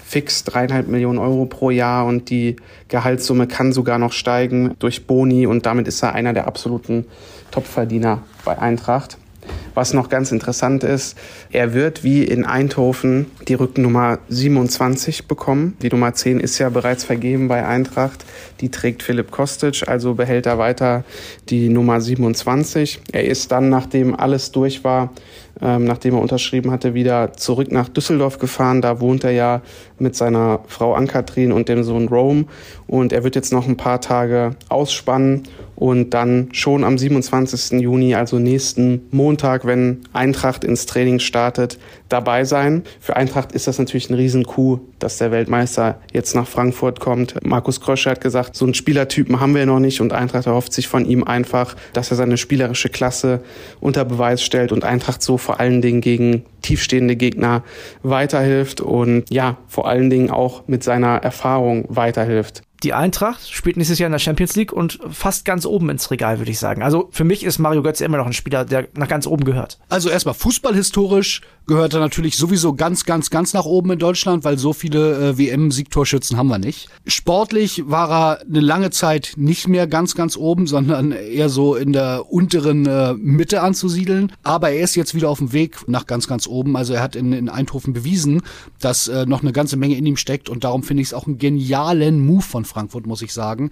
fix 0.06 0.44
dreieinhalb 0.44 0.88
Millionen 0.88 1.19
Euro 1.19 1.47
pro 1.47 1.70
Jahr 1.70 2.05
und 2.05 2.29
die 2.29 2.56
Gehaltssumme 2.88 3.47
kann 3.47 3.73
sogar 3.73 3.99
noch 3.99 4.12
steigen 4.12 4.75
durch 4.79 5.06
Boni 5.06 5.47
und 5.47 5.64
damit 5.64 5.88
ist 5.88 6.03
er 6.03 6.12
einer 6.12 6.35
der 6.35 6.47
absoluten 6.47 7.06
Topverdiener 7.50 8.23
bei 8.44 8.59
Eintracht. 8.59 9.17
Was 9.74 9.94
noch 9.94 10.10
ganz 10.10 10.32
interessant 10.32 10.84
ist, 10.84 11.16
er 11.50 11.72
wird 11.72 12.04
wie 12.04 12.24
in 12.24 12.44
Eindhoven 12.44 13.26
die 13.48 13.54
Rückennummer 13.54 14.18
27 14.28 15.26
bekommen. 15.26 15.76
Die 15.80 15.88
Nummer 15.88 16.12
10 16.12 16.40
ist 16.40 16.58
ja 16.58 16.68
bereits 16.68 17.04
vergeben 17.04 17.48
bei 17.48 17.66
Eintracht. 17.66 18.24
Die 18.60 18.70
trägt 18.70 19.02
Philipp 19.02 19.30
Kostic, 19.30 19.88
also 19.88 20.14
behält 20.14 20.46
er 20.46 20.58
weiter 20.58 21.04
die 21.48 21.70
Nummer 21.70 22.00
27. 22.00 23.00
Er 23.12 23.24
ist 23.24 23.50
dann, 23.50 23.70
nachdem 23.70 24.14
alles 24.14 24.52
durch 24.52 24.84
war, 24.84 25.10
ähm, 25.60 25.84
nachdem 25.84 26.14
er 26.14 26.20
unterschrieben 26.20 26.70
hatte, 26.70 26.92
wieder 26.92 27.32
zurück 27.32 27.72
nach 27.72 27.88
Düsseldorf 27.88 28.38
gefahren. 28.38 28.82
Da 28.82 29.00
wohnt 29.00 29.24
er 29.24 29.32
ja 29.32 29.62
mit 29.98 30.16
seiner 30.16 30.60
Frau 30.66 30.94
Ann-Kathrin 30.94 31.52
und 31.52 31.68
dem 31.68 31.82
Sohn 31.82 32.08
Rome. 32.08 32.44
Und 32.92 33.14
er 33.14 33.24
wird 33.24 33.36
jetzt 33.36 33.54
noch 33.54 33.66
ein 33.66 33.78
paar 33.78 34.02
Tage 34.02 34.54
ausspannen 34.68 35.44
und 35.76 36.10
dann 36.10 36.50
schon 36.52 36.84
am 36.84 36.98
27. 36.98 37.80
Juni, 37.80 38.14
also 38.14 38.38
nächsten 38.38 39.08
Montag, 39.10 39.64
wenn 39.64 40.02
Eintracht 40.12 40.62
ins 40.62 40.84
Training 40.84 41.18
startet, 41.18 41.78
dabei 42.10 42.44
sein. 42.44 42.82
Für 43.00 43.16
Eintracht 43.16 43.52
ist 43.52 43.66
das 43.66 43.78
natürlich 43.78 44.10
ein 44.10 44.14
Riesenkuh, 44.14 44.80
dass 44.98 45.16
der 45.16 45.30
Weltmeister 45.30 46.02
jetzt 46.12 46.34
nach 46.34 46.46
Frankfurt 46.46 47.00
kommt. 47.00 47.42
Markus 47.42 47.80
Krösche 47.80 48.10
hat 48.10 48.20
gesagt, 48.20 48.56
so 48.56 48.66
einen 48.66 48.74
Spielertypen 48.74 49.40
haben 49.40 49.54
wir 49.54 49.64
noch 49.64 49.80
nicht 49.80 50.02
und 50.02 50.12
Eintracht 50.12 50.44
erhofft 50.44 50.74
sich 50.74 50.86
von 50.86 51.06
ihm 51.06 51.24
einfach, 51.24 51.76
dass 51.94 52.10
er 52.10 52.18
seine 52.18 52.36
spielerische 52.36 52.90
Klasse 52.90 53.40
unter 53.80 54.04
Beweis 54.04 54.42
stellt 54.42 54.70
und 54.70 54.84
Eintracht 54.84 55.22
so 55.22 55.38
vor 55.38 55.60
allen 55.60 55.80
Dingen 55.80 56.02
gegen 56.02 56.44
tiefstehende 56.62 57.17
Gegner 57.17 57.62
weiterhilft 58.03 58.81
und 58.81 59.31
ja, 59.31 59.59
vor 59.67 59.88
allen 59.88 60.11
Dingen 60.11 60.31
auch 60.31 60.67
mit 60.69 60.82
seiner 60.82 61.17
Erfahrung 61.17 61.85
weiterhilft 61.88 62.62
die 62.82 62.93
Eintracht 62.93 63.49
spielt 63.49 63.76
nächstes 63.76 63.99
Jahr 63.99 64.06
in 64.06 64.12
der 64.12 64.19
Champions 64.19 64.56
League 64.56 64.73
und 64.73 64.99
fast 65.11 65.44
ganz 65.44 65.67
oben 65.67 65.88
ins 65.91 66.11
Regal, 66.11 66.38
würde 66.38 66.50
ich 66.50 66.59
sagen. 66.59 66.82
Also 66.82 67.09
für 67.12 67.25
mich 67.25 67.44
ist 67.44 67.59
Mario 67.59 67.82
Götze 67.82 68.05
immer 68.05 68.17
noch 68.17 68.26
ein 68.26 68.32
Spieler, 68.32 68.64
der 68.64 68.88
nach 68.94 69.09
ganz 69.09 69.26
oben 69.26 69.44
gehört. 69.44 69.79
Also 69.88 70.11
erstmal 70.11 70.35
fußballhistorisch 70.35 71.43
gehört 71.67 71.94
er 71.94 72.00
natürlich 72.00 72.37
sowieso 72.37 72.75
ganz, 72.75 73.05
ganz, 73.05 73.31
ganz 73.31 73.55
nach 73.55 73.64
oben 73.64 73.93
in 73.93 73.99
Deutschland, 73.99 74.44
weil 74.44 74.59
so 74.59 74.73
viele 74.73 75.31
äh, 75.31 75.38
WM-Siegtorschützen 75.38 76.37
haben 76.37 76.49
wir 76.49 76.59
nicht. 76.59 76.88
Sportlich 77.06 77.85
war 77.87 78.11
er 78.11 78.41
eine 78.41 78.61
lange 78.61 78.91
Zeit 78.91 79.35
nicht 79.37 79.69
mehr 79.69 79.87
ganz, 79.87 80.17
ganz 80.17 80.37
oben, 80.37 80.67
sondern 80.67 81.12
eher 81.12 81.49
so 81.49 81.76
in 81.76 81.93
der 81.93 82.31
unteren 82.31 82.87
äh, 82.87 83.14
Mitte 83.14 83.62
anzusiedeln. 83.62 84.32
Aber 84.43 84.70
er 84.70 84.82
ist 84.82 84.97
jetzt 84.97 85.14
wieder 85.14 85.29
auf 85.29 85.38
dem 85.38 85.53
Weg 85.53 85.88
nach 85.88 86.06
ganz, 86.06 86.26
ganz 86.26 86.49
oben. 86.49 86.51
Also 86.76 86.94
er 86.94 87.02
hat 87.02 87.16
in, 87.16 87.32
in 87.32 87.49
Eindhoven 87.49 87.93
bewiesen, 87.93 88.43
dass 88.81 89.08
äh, 89.08 89.26
noch 89.26 89.43
eine 89.43 89.52
ganze 89.52 89.76
Menge 89.76 89.96
in 89.96 90.06
ihm 90.06 90.16
steckt. 90.16 90.49
Und 90.49 90.64
darum 90.64 90.82
finde 90.82 91.02
ich 91.02 91.08
es 91.08 91.14
auch 91.14 91.26
einen 91.26 91.38
genialen 91.38 92.25
Move 92.25 92.43
von 92.43 92.64
Frankfurt, 92.64 93.06
muss 93.06 93.22
ich 93.22 93.32
sagen, 93.32 93.70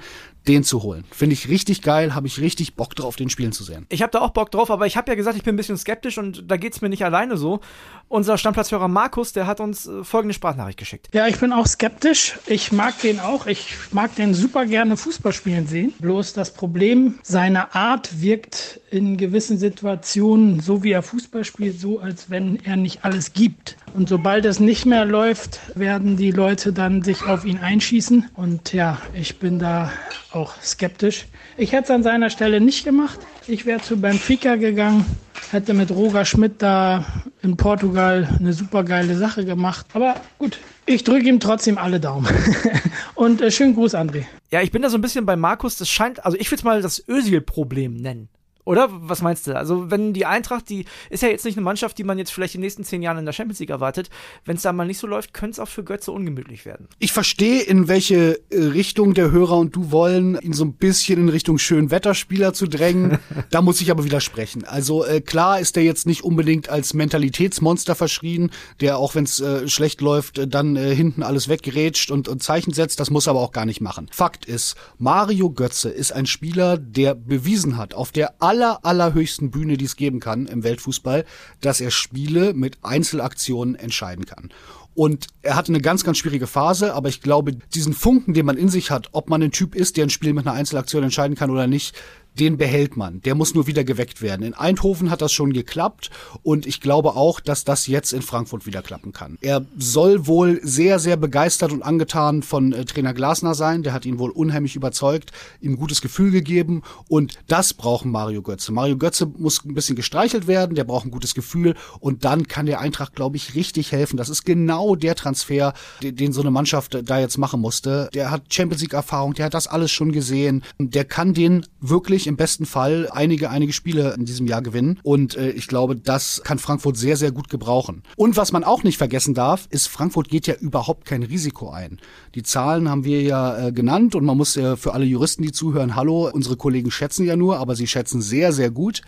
den 0.48 0.64
zu 0.64 0.82
holen. 0.82 1.04
Finde 1.10 1.34
ich 1.34 1.48
richtig 1.48 1.82
geil, 1.82 2.14
habe 2.14 2.26
ich 2.26 2.40
richtig 2.40 2.74
Bock 2.74 2.94
drauf, 2.94 3.16
den 3.16 3.30
spielen 3.30 3.52
zu 3.52 3.64
sehen. 3.64 3.86
Ich 3.88 4.02
habe 4.02 4.10
da 4.10 4.20
auch 4.20 4.30
Bock 4.30 4.50
drauf, 4.50 4.70
aber 4.70 4.86
ich 4.86 4.96
habe 4.96 5.10
ja 5.10 5.14
gesagt, 5.14 5.36
ich 5.36 5.42
bin 5.42 5.54
ein 5.54 5.56
bisschen 5.56 5.76
skeptisch 5.76 6.18
und 6.18 6.50
da 6.50 6.56
geht 6.56 6.74
es 6.74 6.80
mir 6.80 6.88
nicht 6.88 7.04
alleine 7.04 7.36
so. 7.36 7.60
Unser 8.08 8.38
Stammplatzhörer 8.38 8.88
Markus, 8.88 9.32
der 9.32 9.46
hat 9.46 9.60
uns 9.60 9.86
äh, 9.86 10.02
folgende 10.02 10.34
Sprachnachricht 10.34 10.78
geschickt. 10.78 11.08
Ja, 11.12 11.28
ich 11.28 11.38
bin 11.38 11.52
auch 11.52 11.66
skeptisch. 11.66 12.38
Ich 12.46 12.72
mag 12.72 13.00
den 13.00 13.20
auch. 13.20 13.46
Ich 13.46 13.74
mag 13.92 14.14
den 14.16 14.34
super 14.34 14.66
gerne 14.66 14.96
Fußball 14.96 15.32
spielen 15.32 15.66
sehen. 15.66 15.92
Bloß 16.00 16.32
das 16.32 16.52
Problem, 16.54 17.18
seine 17.22 17.74
Art 17.74 18.20
wirkt 18.20 18.80
in 18.90 19.16
gewissen 19.16 19.58
Situationen, 19.58 20.60
so 20.60 20.82
wie 20.82 20.90
er 20.92 21.02
Fußball 21.02 21.44
spielt, 21.44 21.78
so, 21.78 22.00
als 22.00 22.30
wenn 22.30 22.58
er 22.64 22.76
nicht 22.76 23.04
alles 23.04 23.32
gibt. 23.32 23.76
Und 23.94 24.08
sobald 24.08 24.44
es 24.44 24.60
nicht 24.60 24.86
mehr 24.86 25.04
läuft, 25.04 25.60
werden 25.76 26.16
die 26.16 26.30
Leute 26.30 26.72
dann 26.72 27.02
sich 27.02 27.22
auf 27.24 27.44
ihn 27.44 27.58
einschießen. 27.58 28.30
Und 28.34 28.72
ja, 28.72 28.98
ich 29.14 29.38
bin 29.38 29.58
da 29.58 29.92
auch 30.32 30.54
skeptisch. 30.62 31.26
Ich 31.56 31.72
hätte 31.72 31.84
es 31.84 31.90
an 31.90 32.02
seiner 32.02 32.30
Stelle 32.30 32.60
nicht 32.60 32.84
gemacht. 32.84 33.18
Ich 33.46 33.66
wäre 33.66 33.80
zu 33.80 33.96
Benfica 34.00 34.56
gegangen, 34.56 35.04
hätte 35.50 35.74
mit 35.74 35.90
Roger 35.90 36.24
Schmidt 36.24 36.62
da 36.62 37.04
in 37.42 37.56
Portugal 37.56 38.28
eine 38.38 38.52
super 38.52 38.84
geile 38.84 39.16
Sache 39.16 39.44
gemacht. 39.44 39.86
Aber 39.92 40.14
gut, 40.38 40.58
ich 40.86 41.04
drücke 41.04 41.28
ihm 41.28 41.40
trotzdem 41.40 41.78
alle 41.78 42.00
Daumen. 42.00 42.28
Und 43.14 43.40
äh, 43.40 43.50
schönen 43.50 43.74
Gruß, 43.74 43.94
André. 43.94 44.24
Ja, 44.50 44.62
ich 44.62 44.70
bin 44.70 44.82
da 44.82 44.90
so 44.90 44.98
ein 44.98 45.02
bisschen 45.02 45.26
bei 45.26 45.36
Markus. 45.36 45.76
Das 45.76 45.88
scheint, 45.88 46.24
also 46.24 46.36
ich 46.38 46.50
würde 46.50 46.60
es 46.60 46.64
mal 46.64 46.82
das 46.82 47.06
Özil-Problem 47.08 47.96
nennen. 47.96 48.28
Oder 48.64 48.88
was 48.90 49.22
meinst 49.22 49.46
du? 49.46 49.56
Also, 49.56 49.90
wenn 49.90 50.12
die 50.12 50.26
Eintracht, 50.26 50.68
die 50.68 50.84
ist 51.08 51.22
ja 51.22 51.28
jetzt 51.28 51.44
nicht 51.44 51.56
eine 51.56 51.64
Mannschaft, 51.64 51.98
die 51.98 52.04
man 52.04 52.18
jetzt 52.18 52.30
vielleicht 52.30 52.54
in 52.54 52.60
den 52.60 52.66
nächsten 52.66 52.84
zehn 52.84 53.02
Jahren 53.02 53.18
in 53.18 53.24
der 53.24 53.32
Champions 53.32 53.58
League 53.60 53.70
erwartet. 53.70 54.10
Wenn 54.44 54.56
es 54.56 54.62
da 54.62 54.72
mal 54.72 54.86
nicht 54.86 54.98
so 54.98 55.06
läuft, 55.06 55.32
könnte 55.32 55.52
es 55.52 55.58
auch 55.58 55.68
für 55.68 55.84
Götze 55.84 56.12
ungemütlich 56.12 56.66
werden. 56.66 56.88
Ich 56.98 57.12
verstehe, 57.12 57.62
in 57.62 57.88
welche 57.88 58.40
äh, 58.50 58.62
Richtung 58.64 59.14
der 59.14 59.30
Hörer 59.30 59.56
und 59.56 59.74
du 59.74 59.90
wollen, 59.90 60.38
ihn 60.40 60.52
so 60.52 60.64
ein 60.64 60.74
bisschen 60.74 61.20
in 61.20 61.28
Richtung 61.28 61.58
Schönwetterspieler 61.58 62.52
zu 62.52 62.66
drängen. 62.66 63.18
da 63.50 63.62
muss 63.62 63.80
ich 63.80 63.90
aber 63.90 64.04
widersprechen. 64.04 64.64
Also 64.64 65.04
äh, 65.04 65.20
klar 65.20 65.60
ist 65.60 65.76
der 65.76 65.84
jetzt 65.84 66.06
nicht 66.06 66.22
unbedingt 66.22 66.68
als 66.68 66.94
Mentalitätsmonster 66.94 67.94
verschrien, 67.94 68.50
der 68.80 68.98
auch 68.98 69.14
wenn 69.14 69.24
es 69.24 69.40
äh, 69.40 69.68
schlecht 69.68 70.00
läuft, 70.00 70.38
äh, 70.38 70.46
dann 70.46 70.76
äh, 70.76 70.94
hinten 70.94 71.22
alles 71.22 71.48
weggerätscht 71.48 72.10
und, 72.10 72.28
und 72.28 72.42
Zeichen 72.42 72.72
setzt. 72.72 73.00
Das 73.00 73.10
muss 73.10 73.26
er 73.26 73.30
aber 73.30 73.40
auch 73.40 73.52
gar 73.52 73.66
nicht 73.66 73.80
machen. 73.80 74.08
Fakt 74.12 74.44
ist, 74.44 74.76
Mario 74.98 75.50
Götze 75.50 75.90
ist 75.90 76.12
ein 76.12 76.26
Spieler, 76.26 76.78
der 76.78 77.14
bewiesen 77.14 77.76
hat, 77.76 77.94
auf 77.94 78.12
der 78.12 78.42
aller, 78.50 78.84
allerhöchsten 78.84 79.52
Bühne, 79.52 79.76
die 79.76 79.84
es 79.84 79.94
geben 79.94 80.18
kann 80.18 80.46
im 80.46 80.64
Weltfußball, 80.64 81.24
dass 81.60 81.80
er 81.80 81.92
Spiele 81.92 82.52
mit 82.52 82.78
Einzelaktionen 82.82 83.76
entscheiden 83.76 84.26
kann. 84.26 84.50
Und 84.94 85.28
er 85.42 85.54
hatte 85.54 85.70
eine 85.70 85.80
ganz, 85.80 86.02
ganz 86.02 86.18
schwierige 86.18 86.48
Phase, 86.48 86.94
aber 86.94 87.08
ich 87.08 87.22
glaube, 87.22 87.52
diesen 87.52 87.92
Funken, 87.92 88.34
den 88.34 88.44
man 88.44 88.56
in 88.56 88.68
sich 88.68 88.90
hat, 88.90 89.10
ob 89.12 89.30
man 89.30 89.40
ein 89.40 89.52
Typ 89.52 89.76
ist, 89.76 89.96
der 89.96 90.04
ein 90.04 90.10
Spiel 90.10 90.32
mit 90.32 90.46
einer 90.46 90.56
Einzelaktion 90.56 91.04
entscheiden 91.04 91.36
kann 91.36 91.50
oder 91.50 91.68
nicht, 91.68 91.94
den 92.38 92.56
behält 92.56 92.96
man. 92.96 93.20
Der 93.22 93.34
muss 93.34 93.54
nur 93.54 93.66
wieder 93.66 93.84
geweckt 93.84 94.22
werden. 94.22 94.44
In 94.44 94.54
Eindhoven 94.54 95.10
hat 95.10 95.22
das 95.22 95.32
schon 95.32 95.52
geklappt 95.52 96.10
und 96.42 96.66
ich 96.66 96.80
glaube 96.80 97.16
auch, 97.16 97.40
dass 97.40 97.64
das 97.64 97.86
jetzt 97.86 98.12
in 98.12 98.22
Frankfurt 98.22 98.66
wieder 98.66 98.82
klappen 98.82 99.12
kann. 99.12 99.38
Er 99.40 99.64
soll 99.78 100.26
wohl 100.26 100.60
sehr, 100.62 100.98
sehr 100.98 101.16
begeistert 101.16 101.72
und 101.72 101.82
angetan 101.82 102.42
von 102.42 102.72
äh, 102.72 102.84
Trainer 102.84 103.14
Glasner 103.14 103.54
sein. 103.54 103.82
Der 103.82 103.92
hat 103.92 104.06
ihn 104.06 104.18
wohl 104.18 104.30
unheimlich 104.30 104.76
überzeugt, 104.76 105.32
ihm 105.60 105.76
gutes 105.76 106.00
Gefühl 106.00 106.30
gegeben 106.30 106.82
und 107.08 107.38
das 107.48 107.74
brauchen 107.74 108.10
Mario 108.10 108.42
Götze. 108.42 108.72
Mario 108.72 108.96
Götze 108.96 109.26
muss 109.26 109.64
ein 109.64 109.74
bisschen 109.74 109.96
gestreichelt 109.96 110.46
werden, 110.46 110.74
der 110.74 110.84
braucht 110.84 111.06
ein 111.06 111.10
gutes 111.10 111.34
Gefühl 111.34 111.74
und 111.98 112.24
dann 112.24 112.46
kann 112.46 112.66
der 112.66 112.80
Eintracht, 112.80 113.14
glaube 113.14 113.36
ich, 113.36 113.54
richtig 113.54 113.92
helfen. 113.92 114.16
Das 114.16 114.28
ist 114.28 114.44
genau 114.44 114.94
der 114.94 115.14
Transfer, 115.14 115.74
den, 116.02 116.16
den 116.16 116.32
so 116.32 116.40
eine 116.40 116.50
Mannschaft 116.50 116.98
da 117.04 117.18
jetzt 117.18 117.38
machen 117.38 117.60
musste. 117.60 118.08
Der 118.14 118.30
hat 118.30 118.52
Champions 118.52 118.82
League 118.82 118.94
Erfahrung, 118.94 119.34
der 119.34 119.46
hat 119.46 119.54
das 119.54 119.66
alles 119.66 119.90
schon 119.90 120.12
gesehen. 120.12 120.62
Der 120.78 121.04
kann 121.04 121.34
den 121.34 121.66
wirklich 121.80 122.20
wirklich 122.20 122.26
im 122.30 122.36
besten 122.36 122.64
Fall 122.64 123.08
einige, 123.10 123.50
einige 123.50 123.72
Spiele 123.72 124.14
in 124.14 124.24
diesem 124.24 124.46
Jahr 124.46 124.62
gewinnen. 124.62 124.98
Und 125.02 125.36
äh, 125.36 125.50
ich 125.50 125.66
glaube, 125.66 125.96
das 125.96 126.40
kann 126.44 126.58
Frankfurt 126.58 126.96
sehr, 126.96 127.16
sehr 127.16 127.32
gut 127.32 127.50
gebrauchen. 127.50 128.02
Und 128.16 128.36
was 128.36 128.52
man 128.52 128.64
auch 128.64 128.84
nicht 128.84 128.96
vergessen 128.96 129.34
darf, 129.34 129.66
ist, 129.70 129.88
Frankfurt 129.88 130.28
geht 130.28 130.46
ja 130.46 130.54
überhaupt 130.54 131.04
kein 131.04 131.24
Risiko 131.24 131.70
ein. 131.70 131.98
Die 132.36 132.44
Zahlen 132.44 132.88
haben 132.88 133.04
wir 133.04 133.20
ja 133.22 133.66
äh, 133.66 133.72
genannt 133.72 134.14
und 134.14 134.24
man 134.24 134.36
muss 134.36 134.54
ja 134.54 134.76
für 134.76 134.94
alle 134.94 135.04
Juristen, 135.04 135.42
die 135.42 135.52
zuhören, 135.52 135.96
hallo, 135.96 136.30
unsere 136.32 136.56
Kollegen 136.56 136.90
schätzen 136.90 137.26
ja 137.26 137.36
nur, 137.36 137.58
aber 137.58 137.74
sie 137.74 137.88
schätzen 137.88 138.22
sehr, 138.22 138.52
sehr 138.52 138.70
gut 138.70 139.02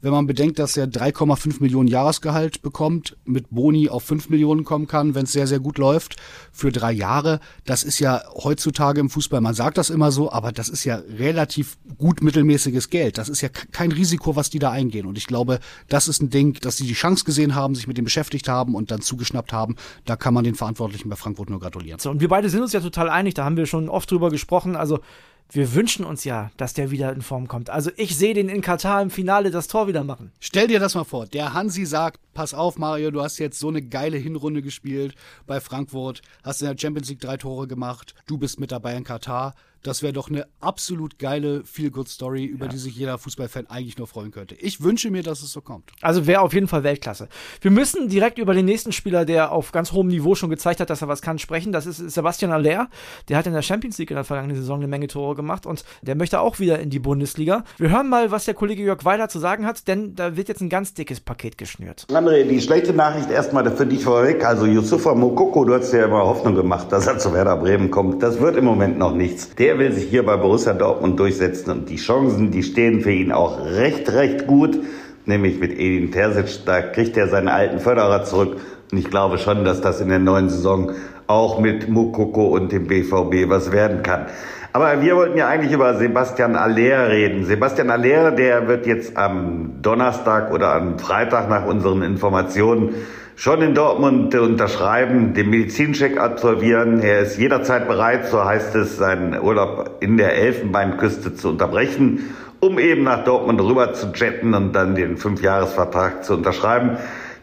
wenn 0.00 0.12
man 0.12 0.26
bedenkt, 0.26 0.58
dass 0.58 0.76
er 0.76 0.86
3,5 0.86 1.60
Millionen 1.60 1.88
Jahresgehalt 1.88 2.62
bekommt, 2.62 3.16
mit 3.24 3.50
Boni 3.50 3.88
auf 3.88 4.04
5 4.04 4.30
Millionen 4.30 4.64
kommen 4.64 4.86
kann, 4.86 5.14
wenn 5.14 5.24
es 5.24 5.32
sehr, 5.32 5.46
sehr 5.46 5.60
gut 5.60 5.78
läuft, 5.78 6.16
für 6.52 6.72
drei 6.72 6.92
Jahre. 6.92 7.40
Das 7.64 7.82
ist 7.84 7.98
ja 7.98 8.22
heutzutage 8.34 9.00
im 9.00 9.10
Fußball, 9.10 9.40
man 9.40 9.54
sagt 9.54 9.78
das 9.78 9.90
immer 9.90 10.12
so, 10.12 10.30
aber 10.32 10.52
das 10.52 10.68
ist 10.68 10.84
ja 10.84 10.96
relativ 10.96 11.78
gut 11.98 12.22
mittelmäßiges 12.22 12.90
Geld. 12.90 13.18
Das 13.18 13.28
ist 13.28 13.40
ja 13.40 13.48
kein 13.48 13.92
Risiko, 13.92 14.36
was 14.36 14.50
die 14.50 14.58
da 14.58 14.70
eingehen. 14.70 15.06
Und 15.06 15.18
ich 15.18 15.26
glaube, 15.26 15.58
das 15.88 16.08
ist 16.08 16.22
ein 16.22 16.30
Ding, 16.30 16.58
dass 16.60 16.76
sie 16.76 16.86
die 16.86 16.94
Chance 16.94 17.24
gesehen 17.24 17.54
haben, 17.54 17.74
sich 17.74 17.86
mit 17.86 17.98
dem 17.98 18.04
beschäftigt 18.04 18.48
haben 18.48 18.74
und 18.74 18.90
dann 18.90 19.00
zugeschnappt 19.00 19.52
haben. 19.52 19.76
Da 20.04 20.16
kann 20.16 20.34
man 20.34 20.44
den 20.44 20.54
Verantwortlichen 20.54 21.08
bei 21.08 21.16
Frankfurt 21.16 21.50
nur 21.50 21.60
gratulieren. 21.60 21.98
So, 21.98 22.10
und 22.10 22.20
wir 22.20 22.28
beide 22.28 22.48
sind 22.48 22.62
uns 22.62 22.72
ja 22.72 22.80
total 22.80 23.10
einig, 23.10 23.34
da 23.34 23.44
haben 23.44 23.56
wir 23.56 23.66
schon 23.66 23.88
oft 23.88 24.10
drüber 24.10 24.30
gesprochen. 24.30 24.76
Also 24.76 25.00
wir 25.50 25.74
wünschen 25.74 26.04
uns 26.04 26.24
ja, 26.24 26.50
dass 26.56 26.74
der 26.74 26.90
wieder 26.90 27.12
in 27.12 27.22
Form 27.22 27.48
kommt. 27.48 27.70
Also 27.70 27.90
ich 27.96 28.16
sehe 28.16 28.34
den 28.34 28.48
in 28.48 28.60
Katar 28.60 29.00
im 29.00 29.10
Finale 29.10 29.50
das 29.50 29.66
Tor 29.66 29.88
wieder 29.88 30.04
machen. 30.04 30.32
Stell 30.40 30.68
dir 30.68 30.78
das 30.78 30.94
mal 30.94 31.04
vor. 31.04 31.26
Der 31.26 31.54
Hansi 31.54 31.86
sagt, 31.86 32.20
pass 32.34 32.52
auf 32.52 32.76
Mario, 32.78 33.10
du 33.10 33.22
hast 33.22 33.38
jetzt 33.38 33.58
so 33.58 33.68
eine 33.68 33.80
geile 33.80 34.18
Hinrunde 34.18 34.60
gespielt 34.60 35.14
bei 35.46 35.60
Frankfurt, 35.60 36.20
hast 36.42 36.60
in 36.60 36.68
der 36.68 36.78
Champions 36.78 37.08
League 37.08 37.20
drei 37.20 37.38
Tore 37.38 37.66
gemacht, 37.66 38.14
du 38.26 38.36
bist 38.36 38.60
mit 38.60 38.72
dabei 38.72 38.94
in 38.94 39.04
Katar. 39.04 39.54
Das 39.82 40.02
wäre 40.02 40.12
doch 40.12 40.28
eine 40.28 40.46
absolut 40.60 41.18
geile 41.18 41.64
Feel-Good-Story, 41.64 42.44
über 42.44 42.66
ja. 42.66 42.72
die 42.72 42.78
sich 42.78 42.96
jeder 42.96 43.18
Fußballfan 43.18 43.66
eigentlich 43.68 43.98
nur 43.98 44.06
freuen 44.06 44.30
könnte. 44.30 44.54
Ich 44.56 44.82
wünsche 44.82 45.10
mir, 45.10 45.22
dass 45.22 45.42
es 45.42 45.52
so 45.52 45.60
kommt. 45.60 45.90
Also 46.00 46.26
wäre 46.26 46.40
auf 46.40 46.52
jeden 46.52 46.68
Fall 46.68 46.82
Weltklasse. 46.82 47.28
Wir 47.60 47.70
müssen 47.70 48.08
direkt 48.08 48.38
über 48.38 48.54
den 48.54 48.64
nächsten 48.64 48.92
Spieler, 48.92 49.24
der 49.24 49.52
auf 49.52 49.72
ganz 49.72 49.92
hohem 49.92 50.08
Niveau 50.08 50.34
schon 50.34 50.50
gezeigt 50.50 50.80
hat, 50.80 50.90
dass 50.90 51.02
er 51.02 51.08
was 51.08 51.22
kann, 51.22 51.38
sprechen. 51.38 51.72
Das 51.72 51.86
ist 51.86 51.98
Sebastian 51.98 52.52
Aller. 52.52 52.88
Der 53.28 53.36
hat 53.36 53.46
in 53.46 53.52
der 53.52 53.62
Champions 53.62 53.98
League 53.98 54.10
in 54.10 54.16
der 54.16 54.24
vergangenen 54.24 54.56
Saison 54.56 54.78
eine 54.78 54.88
Menge 54.88 55.06
Tore 55.06 55.34
gemacht 55.34 55.66
und 55.66 55.84
der 56.02 56.16
möchte 56.16 56.40
auch 56.40 56.58
wieder 56.58 56.78
in 56.80 56.90
die 56.90 56.98
Bundesliga. 56.98 57.64
Wir 57.76 57.90
hören 57.90 58.08
mal, 58.08 58.30
was 58.30 58.44
der 58.44 58.54
Kollege 58.54 58.82
Jörg 58.82 59.04
Weiler 59.04 59.28
zu 59.28 59.38
sagen 59.38 59.66
hat, 59.66 59.86
denn 59.88 60.14
da 60.14 60.36
wird 60.36 60.48
jetzt 60.48 60.60
ein 60.60 60.68
ganz 60.68 60.94
dickes 60.94 61.20
Paket 61.20 61.58
geschnürt. 61.58 62.06
André, 62.10 62.44
die 62.44 62.60
schlechte 62.60 62.92
Nachricht 62.92 63.30
erstmal 63.30 63.70
für 63.76 63.86
dich 63.86 64.04
vorweg. 64.04 64.44
Also 64.44 64.66
Yusufa 64.66 65.14
Mokoko, 65.14 65.64
du 65.64 65.74
hast 65.74 65.92
ja 65.92 66.04
immer 66.04 66.24
Hoffnung 66.24 66.54
gemacht, 66.54 66.90
dass 66.90 67.06
er 67.06 67.18
zu 67.18 67.32
Werder 67.32 67.56
Bremen 67.56 67.90
kommt. 67.90 68.22
Das 68.22 68.40
wird 68.40 68.56
im 68.56 68.64
Moment 68.64 68.98
noch 68.98 69.14
nichts. 69.14 69.54
Der 69.54 69.67
will 69.76 69.92
sich 69.92 70.04
hier 70.04 70.24
bei 70.24 70.36
Borussia 70.36 70.72
Dortmund 70.72 71.18
durchsetzen 71.18 71.70
und 71.72 71.90
die 71.90 71.96
Chancen, 71.96 72.52
die 72.52 72.62
stehen 72.62 73.00
für 73.00 73.10
ihn 73.10 73.32
auch 73.32 73.66
recht, 73.66 74.12
recht 74.12 74.46
gut, 74.46 74.78
nämlich 75.26 75.58
mit 75.58 75.72
Edin 75.72 76.12
Terzic, 76.12 76.64
da 76.64 76.80
kriegt 76.80 77.16
er 77.16 77.26
seinen 77.26 77.48
alten 77.48 77.80
Förderer 77.80 78.24
zurück 78.24 78.56
und 78.92 78.98
ich 78.98 79.10
glaube 79.10 79.38
schon, 79.38 79.64
dass 79.64 79.80
das 79.80 80.00
in 80.00 80.08
der 80.08 80.20
neuen 80.20 80.48
Saison 80.48 80.92
auch 81.26 81.60
mit 81.60 81.88
Mukoko 81.88 82.46
und 82.46 82.72
dem 82.72 82.86
BVB 82.86 83.48
was 83.50 83.72
werden 83.72 84.02
kann. 84.02 84.26
Aber 84.72 85.02
wir 85.02 85.16
wollten 85.16 85.36
ja 85.36 85.48
eigentlich 85.48 85.72
über 85.72 85.94
Sebastian 85.94 86.54
Aller 86.54 87.10
reden. 87.10 87.44
Sebastian 87.44 87.90
Aller, 87.90 88.30
der 88.30 88.68
wird 88.68 88.86
jetzt 88.86 89.16
am 89.16 89.82
Donnerstag 89.82 90.52
oder 90.52 90.74
am 90.74 90.98
Freitag 90.98 91.48
nach 91.48 91.66
unseren 91.66 92.02
Informationen 92.02 92.94
schon 93.38 93.62
in 93.62 93.72
Dortmund 93.72 94.34
unterschreiben, 94.34 95.32
den 95.32 95.48
Medizincheck 95.50 96.18
absolvieren. 96.18 97.00
Er 97.00 97.20
ist 97.20 97.38
jederzeit 97.38 97.86
bereit, 97.86 98.26
so 98.26 98.44
heißt 98.44 98.74
es, 98.74 98.96
seinen 98.96 99.40
Urlaub 99.40 99.98
in 100.00 100.16
der 100.16 100.34
Elfenbeinküste 100.34 101.36
zu 101.36 101.50
unterbrechen, 101.50 102.34
um 102.58 102.80
eben 102.80 103.04
nach 103.04 103.22
Dortmund 103.22 103.60
rüber 103.60 103.92
zu 103.92 104.08
jetten 104.12 104.54
und 104.54 104.72
dann 104.72 104.96
den 104.96 105.16
Fünfjahresvertrag 105.16 106.24
zu 106.24 106.34
unterschreiben. 106.34 106.96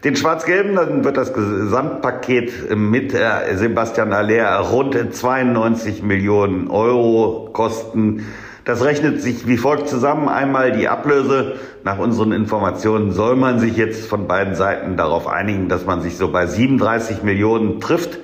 Den 0.04 0.16
Schwarz-Gelben, 0.16 0.76
dann 0.76 1.02
wird 1.02 1.16
das 1.16 1.32
Gesamtpaket 1.32 2.76
mit 2.76 3.14
äh, 3.14 3.56
Sebastian 3.56 4.12
Aller 4.12 4.58
rund 4.58 5.14
92 5.14 6.02
Millionen 6.02 6.68
Euro 6.68 7.48
kosten. 7.54 8.26
Das 8.66 8.82
rechnet 8.82 9.22
sich 9.22 9.46
wie 9.46 9.58
folgt 9.58 9.88
zusammen. 9.88 10.28
Einmal 10.28 10.72
die 10.72 10.88
Ablöse. 10.88 11.54
Nach 11.84 11.98
unseren 11.98 12.32
Informationen 12.32 13.12
soll 13.12 13.36
man 13.36 13.60
sich 13.60 13.76
jetzt 13.76 14.08
von 14.08 14.26
beiden 14.26 14.56
Seiten 14.56 14.96
darauf 14.96 15.28
einigen, 15.28 15.68
dass 15.68 15.86
man 15.86 16.02
sich 16.02 16.18
so 16.18 16.32
bei 16.32 16.48
37 16.48 17.22
Millionen 17.22 17.80
trifft. 17.80 18.18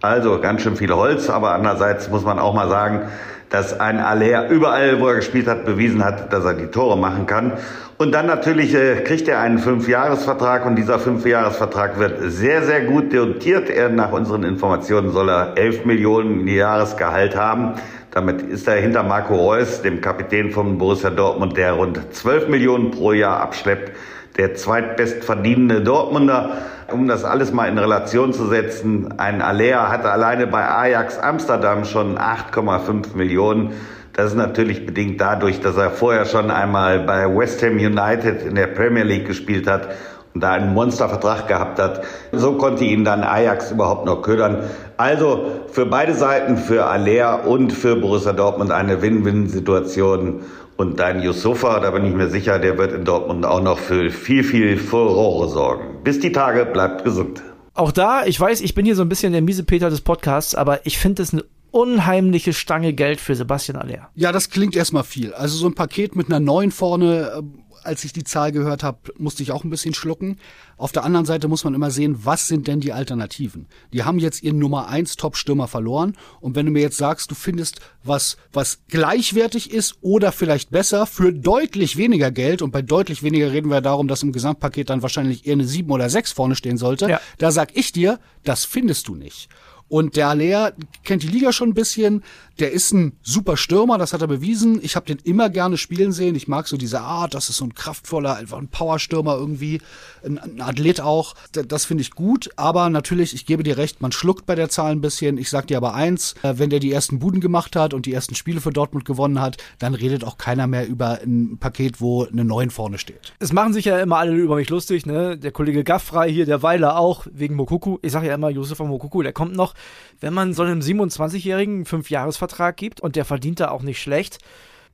Also 0.00 0.40
ganz 0.40 0.62
schön 0.62 0.76
viel 0.76 0.92
Holz, 0.94 1.28
aber 1.28 1.50
andererseits 1.50 2.08
muss 2.10 2.24
man 2.24 2.38
auch 2.38 2.54
mal 2.54 2.68
sagen, 2.68 3.08
dass 3.52 3.78
ein 3.78 4.00
Aller 4.00 4.48
überall, 4.48 4.98
wo 5.00 5.08
er 5.08 5.16
gespielt 5.16 5.46
hat, 5.46 5.66
bewiesen 5.66 6.02
hat, 6.02 6.32
dass 6.32 6.44
er 6.44 6.54
die 6.54 6.68
Tore 6.68 6.96
machen 6.96 7.26
kann. 7.26 7.52
Und 7.98 8.12
dann 8.12 8.26
natürlich 8.26 8.74
äh, 8.74 9.02
kriegt 9.02 9.28
er 9.28 9.40
einen 9.40 9.58
Fünfjahresvertrag 9.58 10.64
und 10.64 10.76
dieser 10.76 10.98
Fünfjahresvertrag 10.98 11.98
wird 11.98 12.32
sehr, 12.32 12.62
sehr 12.62 12.80
gut 12.80 13.12
dotiert. 13.12 13.68
Er, 13.68 13.90
nach 13.90 14.10
unseren 14.10 14.42
Informationen 14.42 15.12
soll 15.12 15.28
er 15.28 15.52
11 15.56 15.84
Millionen 15.84 16.48
Jahresgehalt 16.48 17.36
haben. 17.36 17.74
Damit 18.10 18.40
ist 18.40 18.66
er 18.66 18.76
hinter 18.76 19.02
Marco 19.02 19.36
Reus, 19.36 19.82
dem 19.82 20.00
Kapitän 20.00 20.50
von 20.50 20.78
Borussia 20.78 21.10
Dortmund, 21.10 21.56
der 21.58 21.74
rund 21.74 22.00
12 22.12 22.48
Millionen 22.48 22.90
pro 22.90 23.12
Jahr 23.12 23.40
abschleppt, 23.40 23.92
der 24.38 24.54
zweitbestverdienende 24.54 25.82
Dortmunder. 25.82 26.56
Um 26.92 27.08
das 27.08 27.24
alles 27.24 27.52
mal 27.52 27.68
in 27.68 27.78
Relation 27.78 28.32
zu 28.32 28.46
setzen, 28.46 29.14
ein 29.18 29.40
Alea 29.40 29.90
hatte 29.90 30.10
alleine 30.10 30.46
bei 30.46 30.68
Ajax 30.68 31.18
Amsterdam 31.18 31.84
schon 31.84 32.18
8,5 32.18 33.16
Millionen. 33.16 33.72
Das 34.12 34.26
ist 34.26 34.36
natürlich 34.36 34.84
bedingt 34.84 35.20
dadurch, 35.20 35.60
dass 35.60 35.76
er 35.76 35.90
vorher 35.90 36.26
schon 36.26 36.50
einmal 36.50 37.00
bei 37.00 37.34
West 37.34 37.62
Ham 37.62 37.76
United 37.76 38.42
in 38.42 38.56
der 38.56 38.66
Premier 38.66 39.04
League 39.04 39.26
gespielt 39.26 39.66
hat 39.66 39.88
und 40.34 40.42
da 40.42 40.52
einen 40.52 40.74
Monstervertrag 40.74 41.48
gehabt 41.48 41.78
hat. 41.78 42.02
So 42.30 42.52
konnte 42.58 42.84
ihn 42.84 43.04
dann 43.04 43.22
Ajax 43.22 43.70
überhaupt 43.70 44.04
noch 44.04 44.20
ködern. 44.20 44.64
Also 44.98 45.46
für 45.68 45.86
beide 45.86 46.14
Seiten, 46.14 46.58
für 46.58 46.86
Alea 46.86 47.34
und 47.36 47.72
für 47.72 47.96
Borussia 47.96 48.32
Dortmund 48.32 48.70
eine 48.70 49.00
Win-Win-Situation. 49.00 50.42
Und 50.76 50.98
dein 51.00 51.22
Yusufa, 51.22 51.80
da 51.80 51.90
bin 51.90 52.04
ich 52.04 52.14
mir 52.14 52.28
sicher, 52.28 52.58
der 52.58 52.78
wird 52.78 52.92
in 52.92 53.04
Dortmund 53.04 53.44
auch 53.44 53.62
noch 53.62 53.78
für 53.78 54.10
viel, 54.10 54.42
viel 54.42 54.76
Furore 54.76 55.48
sorgen. 55.48 56.02
Bis 56.02 56.20
die 56.20 56.32
Tage, 56.32 56.64
bleibt 56.64 57.04
gesund. 57.04 57.42
Auch 57.74 57.92
da, 57.92 58.24
ich 58.26 58.38
weiß, 58.38 58.60
ich 58.60 58.74
bin 58.74 58.84
hier 58.84 58.96
so 58.96 59.02
ein 59.02 59.08
bisschen 59.08 59.32
der 59.32 59.42
miese 59.42 59.64
Peter 59.64 59.90
des 59.90 60.00
Podcasts, 60.00 60.54
aber 60.54 60.84
ich 60.84 60.98
finde 60.98 61.22
es 61.22 61.32
eine 61.32 61.44
unheimliche 61.72 62.52
Stange 62.52 62.92
Geld 62.92 63.20
für 63.20 63.34
Sebastian 63.34 63.78
Aller. 63.78 64.10
Ja, 64.14 64.30
das 64.30 64.50
klingt 64.50 64.76
erstmal 64.76 65.04
viel. 65.04 65.32
Also 65.32 65.56
so 65.56 65.66
ein 65.66 65.74
Paket 65.74 66.14
mit 66.14 66.28
einer 66.28 66.38
neuen 66.38 66.70
vorne, 66.70 67.32
äh, 67.38 67.42
als 67.82 68.04
ich 68.04 68.12
die 68.12 68.24
Zahl 68.24 68.52
gehört 68.52 68.82
habe, 68.84 68.98
musste 69.18 69.42
ich 69.42 69.50
auch 69.52 69.64
ein 69.64 69.70
bisschen 69.70 69.94
schlucken. 69.94 70.38
Auf 70.76 70.92
der 70.92 71.02
anderen 71.02 71.26
Seite 71.26 71.48
muss 71.48 71.64
man 71.64 71.74
immer 71.74 71.90
sehen, 71.90 72.24
was 72.24 72.46
sind 72.46 72.68
denn 72.68 72.80
die 72.80 72.92
Alternativen? 72.92 73.66
Die 73.92 74.04
haben 74.04 74.18
jetzt 74.18 74.42
ihren 74.42 74.58
Nummer 74.58 74.88
eins 74.88 75.16
Top-Stürmer 75.16 75.66
verloren. 75.66 76.16
Und 76.40 76.54
wenn 76.54 76.66
du 76.66 76.72
mir 76.72 76.82
jetzt 76.82 76.98
sagst, 76.98 77.30
du 77.30 77.34
findest 77.34 77.80
was, 78.04 78.36
was 78.52 78.80
gleichwertig 78.88 79.72
ist 79.72 79.96
oder 80.02 80.30
vielleicht 80.30 80.70
besser 80.70 81.06
für 81.06 81.32
deutlich 81.32 81.96
weniger 81.96 82.30
Geld, 82.30 82.62
und 82.62 82.70
bei 82.70 82.82
deutlich 82.82 83.22
weniger 83.22 83.50
reden 83.50 83.70
wir 83.70 83.80
darum, 83.80 84.08
dass 84.08 84.22
im 84.22 84.32
Gesamtpaket 84.32 84.90
dann 84.90 85.02
wahrscheinlich 85.02 85.46
eher 85.46 85.54
eine 85.54 85.64
sieben 85.64 85.90
oder 85.90 86.10
sechs 86.10 86.32
vorne 86.32 86.54
stehen 86.54 86.76
sollte, 86.76 87.08
ja. 87.08 87.20
da 87.38 87.50
sag 87.50 87.76
ich 87.76 87.92
dir, 87.92 88.20
das 88.44 88.64
findest 88.64 89.08
du 89.08 89.14
nicht. 89.14 89.48
Und 89.92 90.16
der 90.16 90.28
Aller 90.28 90.72
kennt 91.04 91.22
die 91.22 91.28
Liga 91.28 91.52
schon 91.52 91.68
ein 91.68 91.74
bisschen. 91.74 92.24
Der 92.58 92.72
ist 92.72 92.92
ein 92.92 93.18
super 93.22 93.58
Stürmer, 93.58 93.98
das 93.98 94.14
hat 94.14 94.22
er 94.22 94.26
bewiesen. 94.26 94.80
Ich 94.82 94.96
habe 94.96 95.04
den 95.04 95.18
immer 95.24 95.50
gerne 95.50 95.76
spielen 95.76 96.12
sehen. 96.12 96.34
Ich 96.34 96.48
mag 96.48 96.66
so 96.66 96.78
diese 96.78 97.00
Art, 97.00 97.34
das 97.34 97.50
ist 97.50 97.58
so 97.58 97.66
ein 97.66 97.74
kraftvoller, 97.74 98.36
einfach 98.36 98.56
ein 98.56 98.68
Powerstürmer 98.68 99.34
irgendwie, 99.34 99.82
ein, 100.24 100.38
ein 100.38 100.62
Athlet 100.62 101.02
auch. 101.02 101.34
Das, 101.52 101.84
finde 101.84 102.00
ich 102.00 102.12
gut. 102.12 102.48
Aber 102.56 102.88
natürlich, 102.88 103.34
ich 103.34 103.44
gebe 103.44 103.64
dir 103.64 103.76
recht, 103.76 104.00
man 104.00 104.12
schluckt 104.12 104.46
bei 104.46 104.54
der 104.54 104.70
Zahl 104.70 104.92
ein 104.92 105.02
bisschen. 105.02 105.36
Ich 105.36 105.50
sag 105.50 105.66
dir 105.66 105.76
aber 105.76 105.92
eins, 105.92 106.36
äh, 106.42 106.54
wenn 106.56 106.70
der 106.70 106.80
die 106.80 106.90
ersten 106.90 107.18
Buden 107.18 107.42
gemacht 107.42 107.76
hat 107.76 107.92
und 107.92 108.06
die 108.06 108.14
ersten 108.14 108.34
Spiele 108.34 108.62
für 108.62 108.70
Dortmund 108.70 109.04
gewonnen 109.04 109.42
hat, 109.42 109.58
dann 109.78 109.92
redet 109.92 110.24
auch 110.24 110.38
keiner 110.38 110.66
mehr 110.66 110.86
über 110.86 111.20
ein 111.20 111.58
Paket, 111.58 112.00
wo 112.00 112.24
eine 112.24 112.46
9 112.46 112.70
vorne 112.70 112.96
steht. 112.96 113.34
Es 113.40 113.52
machen 113.52 113.74
sich 113.74 113.84
ja 113.84 113.98
immer 113.98 114.16
alle 114.16 114.32
über 114.32 114.56
mich 114.56 114.70
lustig, 114.70 115.04
ne? 115.04 115.36
Der 115.36 115.52
Kollege 115.52 115.84
Gaffrey 115.84 116.32
hier, 116.32 116.46
der 116.46 116.62
Weiler 116.62 116.98
auch, 116.98 117.26
wegen 117.30 117.56
Mokuku. 117.56 117.98
Ich 118.00 118.12
sage 118.12 118.28
ja 118.28 118.34
immer, 118.34 118.48
Josef 118.48 118.78
von 118.78 118.88
Mokuku, 118.88 119.22
der 119.22 119.34
kommt 119.34 119.54
noch. 119.54 119.74
Wenn 120.20 120.34
man 120.34 120.54
so 120.54 120.62
einem 120.62 120.80
27-Jährigen 120.80 121.84
fünf 121.84 122.10
Jahresvertrag 122.10 122.76
gibt 122.76 123.00
und 123.00 123.16
der 123.16 123.24
verdient 123.24 123.60
da 123.60 123.70
auch 123.70 123.82
nicht 123.82 124.00
schlecht, 124.00 124.38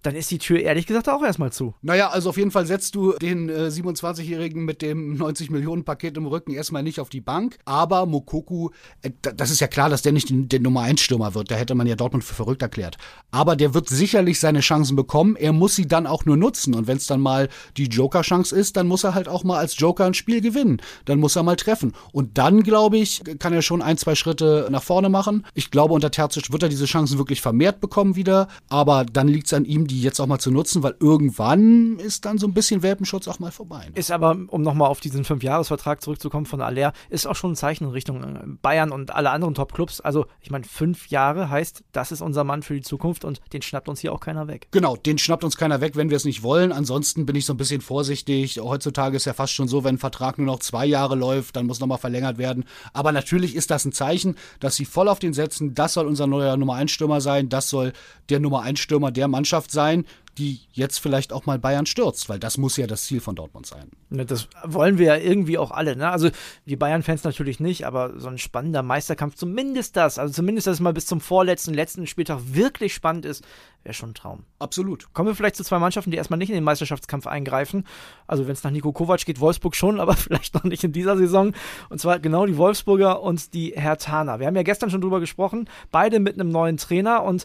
dann 0.02 0.14
ist 0.14 0.30
die 0.30 0.38
Tür 0.38 0.60
ehrlich 0.60 0.86
gesagt 0.86 1.08
auch 1.08 1.22
erstmal 1.22 1.52
zu. 1.52 1.74
Naja, 1.82 2.08
also 2.08 2.30
auf 2.30 2.36
jeden 2.36 2.50
Fall 2.50 2.66
setzt 2.66 2.94
du 2.94 3.12
den 3.12 3.48
äh, 3.48 3.68
27-Jährigen 3.68 4.64
mit 4.64 4.82
dem 4.82 5.16
90-Millionen-Paket 5.18 6.16
im 6.16 6.26
Rücken 6.26 6.52
erstmal 6.52 6.82
nicht 6.82 7.00
auf 7.00 7.08
die 7.08 7.20
Bank. 7.20 7.58
Aber 7.64 8.06
Mokoku, 8.06 8.70
äh, 9.02 9.10
das 9.20 9.50
ist 9.50 9.60
ja 9.60 9.66
klar, 9.66 9.90
dass 9.90 10.02
der 10.02 10.12
nicht 10.12 10.28
den 10.30 10.62
Nummer 10.62 10.82
1-Stürmer 10.82 11.34
wird. 11.34 11.50
Da 11.50 11.56
hätte 11.56 11.74
man 11.74 11.86
ja 11.86 11.96
Dortmund 11.96 12.24
für 12.24 12.34
verrückt 12.34 12.62
erklärt. 12.62 12.96
Aber 13.30 13.56
der 13.56 13.74
wird 13.74 13.88
sicherlich 13.88 14.40
seine 14.40 14.60
Chancen 14.60 14.96
bekommen. 14.96 15.36
Er 15.36 15.52
muss 15.52 15.74
sie 15.74 15.88
dann 15.88 16.06
auch 16.06 16.24
nur 16.24 16.36
nutzen. 16.36 16.74
Und 16.74 16.86
wenn 16.86 16.96
es 16.96 17.06
dann 17.06 17.20
mal 17.20 17.48
die 17.76 17.86
Joker-Chance 17.86 18.56
ist, 18.56 18.76
dann 18.76 18.86
muss 18.86 19.04
er 19.04 19.14
halt 19.14 19.28
auch 19.28 19.44
mal 19.44 19.58
als 19.58 19.78
Joker 19.78 20.06
ein 20.06 20.14
Spiel 20.14 20.40
gewinnen. 20.40 20.80
Dann 21.04 21.18
muss 21.18 21.36
er 21.36 21.42
mal 21.42 21.56
treffen. 21.56 21.92
Und 22.12 22.38
dann, 22.38 22.62
glaube 22.62 22.98
ich, 22.98 23.22
kann 23.38 23.52
er 23.52 23.62
schon 23.62 23.82
ein, 23.82 23.98
zwei 23.98 24.14
Schritte 24.14 24.68
nach 24.70 24.82
vorne 24.82 25.08
machen. 25.08 25.44
Ich 25.54 25.70
glaube, 25.70 25.94
unter 25.94 26.10
Terzic 26.10 26.52
wird 26.52 26.62
er 26.62 26.68
diese 26.68 26.84
Chancen 26.84 27.18
wirklich 27.18 27.40
vermehrt 27.40 27.80
bekommen 27.80 28.14
wieder. 28.14 28.48
Aber 28.68 29.04
dann 29.04 29.26
liegt 29.26 29.48
es 29.48 29.52
an 29.52 29.64
ihm, 29.64 29.87
die 29.88 30.00
jetzt 30.00 30.20
auch 30.20 30.26
mal 30.26 30.38
zu 30.38 30.50
nutzen, 30.50 30.82
weil 30.82 30.94
irgendwann 31.00 31.98
ist 31.98 32.24
dann 32.24 32.38
so 32.38 32.46
ein 32.46 32.54
bisschen 32.54 32.82
Welpenschutz 32.82 33.26
auch 33.26 33.40
mal 33.40 33.50
vorbei. 33.50 33.86
Ne? 33.86 33.92
Ist 33.94 34.12
aber, 34.12 34.36
um 34.48 34.62
nochmal 34.62 34.88
auf 34.88 35.00
diesen 35.00 35.24
Fünfjahresvertrag 35.24 36.00
zurückzukommen 36.00 36.46
von 36.46 36.60
Aller, 36.60 36.92
ist 37.10 37.26
auch 37.26 37.34
schon 37.34 37.52
ein 37.52 37.56
Zeichen 37.56 37.84
in 37.84 37.90
Richtung 37.90 38.22
äh, 38.22 38.40
Bayern 38.62 38.92
und 38.92 39.14
alle 39.14 39.30
anderen 39.30 39.54
Top-Clubs. 39.54 40.00
Also, 40.00 40.26
ich 40.40 40.50
meine, 40.50 40.64
fünf 40.64 41.08
Jahre 41.08 41.50
heißt, 41.50 41.82
das 41.92 42.12
ist 42.12 42.20
unser 42.20 42.44
Mann 42.44 42.62
für 42.62 42.74
die 42.74 42.82
Zukunft 42.82 43.24
und 43.24 43.40
den 43.52 43.62
schnappt 43.62 43.88
uns 43.88 44.00
hier 44.00 44.12
auch 44.12 44.20
keiner 44.20 44.46
weg. 44.46 44.68
Genau, 44.70 44.96
den 44.96 45.18
schnappt 45.18 45.42
uns 45.42 45.56
keiner 45.56 45.80
weg, 45.80 45.96
wenn 45.96 46.10
wir 46.10 46.16
es 46.16 46.24
nicht 46.24 46.42
wollen. 46.42 46.70
Ansonsten 46.70 47.26
bin 47.26 47.34
ich 47.34 47.46
so 47.46 47.54
ein 47.54 47.56
bisschen 47.56 47.80
vorsichtig. 47.80 48.60
Heutzutage 48.60 49.16
ist 49.16 49.24
ja 49.24 49.32
fast 49.32 49.54
schon 49.54 49.68
so, 49.68 49.84
wenn 49.84 49.96
ein 49.96 49.98
Vertrag 49.98 50.38
nur 50.38 50.46
noch 50.46 50.60
zwei 50.60 50.86
Jahre 50.86 51.16
läuft, 51.16 51.56
dann 51.56 51.66
muss 51.66 51.80
nochmal 51.80 51.98
verlängert 51.98 52.38
werden. 52.38 52.64
Aber 52.92 53.12
natürlich 53.12 53.56
ist 53.56 53.70
das 53.70 53.84
ein 53.84 53.92
Zeichen, 53.92 54.36
dass 54.60 54.76
sie 54.76 54.84
voll 54.84 55.08
auf 55.08 55.18
den 55.18 55.32
setzen. 55.32 55.74
Das 55.74 55.94
soll 55.94 56.06
unser 56.06 56.26
neuer 56.26 56.56
Nummer 56.56 56.74
1 56.74 56.90
Stürmer 56.90 57.20
sein. 57.20 57.48
Das 57.48 57.70
soll 57.70 57.92
der 58.28 58.40
Nummer 58.40 58.62
1 58.62 58.78
Stürmer 58.78 59.10
der 59.10 59.28
Mannschaft 59.28 59.70
sein 59.70 59.77
sein, 59.78 60.04
die 60.38 60.60
jetzt 60.72 60.98
vielleicht 60.98 61.32
auch 61.32 61.46
mal 61.46 61.58
Bayern 61.58 61.84
stürzt, 61.84 62.28
weil 62.28 62.38
das 62.38 62.58
muss 62.58 62.76
ja 62.76 62.86
das 62.86 63.04
Ziel 63.04 63.20
von 63.20 63.34
Dortmund 63.34 63.66
sein. 63.66 63.90
Das 64.08 64.48
wollen 64.64 64.96
wir 64.96 65.06
ja 65.06 65.16
irgendwie 65.16 65.58
auch 65.58 65.72
alle. 65.72 65.96
Ne? 65.96 66.08
Also 66.08 66.30
die 66.64 66.76
Bayern-Fans 66.76 67.24
natürlich 67.24 67.58
nicht, 67.58 67.84
aber 67.84 68.18
so 68.20 68.28
ein 68.28 68.38
spannender 68.38 68.82
Meisterkampf, 68.84 69.34
zumindest 69.34 69.96
das, 69.96 70.18
also 70.18 70.32
zumindest, 70.32 70.68
dass 70.68 70.74
es 70.74 70.80
mal 70.80 70.92
bis 70.92 71.06
zum 71.06 71.20
vorletzten, 71.20 71.74
letzten 71.74 72.06
Spieltag 72.06 72.38
wirklich 72.52 72.94
spannend 72.94 73.24
ist, 73.24 73.44
wäre 73.82 73.94
schon 73.94 74.10
ein 74.10 74.14
Traum. 74.14 74.44
Absolut. 74.60 75.12
Kommen 75.12 75.28
wir 75.28 75.34
vielleicht 75.34 75.56
zu 75.56 75.64
zwei 75.64 75.80
Mannschaften, 75.80 76.12
die 76.12 76.16
erstmal 76.16 76.38
nicht 76.38 76.50
in 76.50 76.54
den 76.54 76.64
Meisterschaftskampf 76.64 77.26
eingreifen. 77.26 77.84
Also 78.28 78.46
wenn 78.46 78.52
es 78.52 78.62
nach 78.62 78.70
Nico 78.70 78.92
Kovac 78.92 79.24
geht, 79.24 79.40
Wolfsburg 79.40 79.74
schon, 79.74 79.98
aber 80.00 80.14
vielleicht 80.14 80.54
noch 80.54 80.64
nicht 80.64 80.84
in 80.84 80.92
dieser 80.92 81.16
Saison. 81.16 81.52
Und 81.88 82.00
zwar 82.00 82.20
genau 82.20 82.46
die 82.46 82.56
Wolfsburger 82.56 83.22
und 83.22 83.54
die 83.54 83.72
Hertaner. 83.74 84.38
Wir 84.38 84.46
haben 84.46 84.56
ja 84.56 84.62
gestern 84.62 84.90
schon 84.90 85.00
drüber 85.00 85.18
gesprochen, 85.18 85.68
beide 85.90 86.20
mit 86.20 86.34
einem 86.34 86.50
neuen 86.50 86.76
Trainer 86.76 87.24
und 87.24 87.44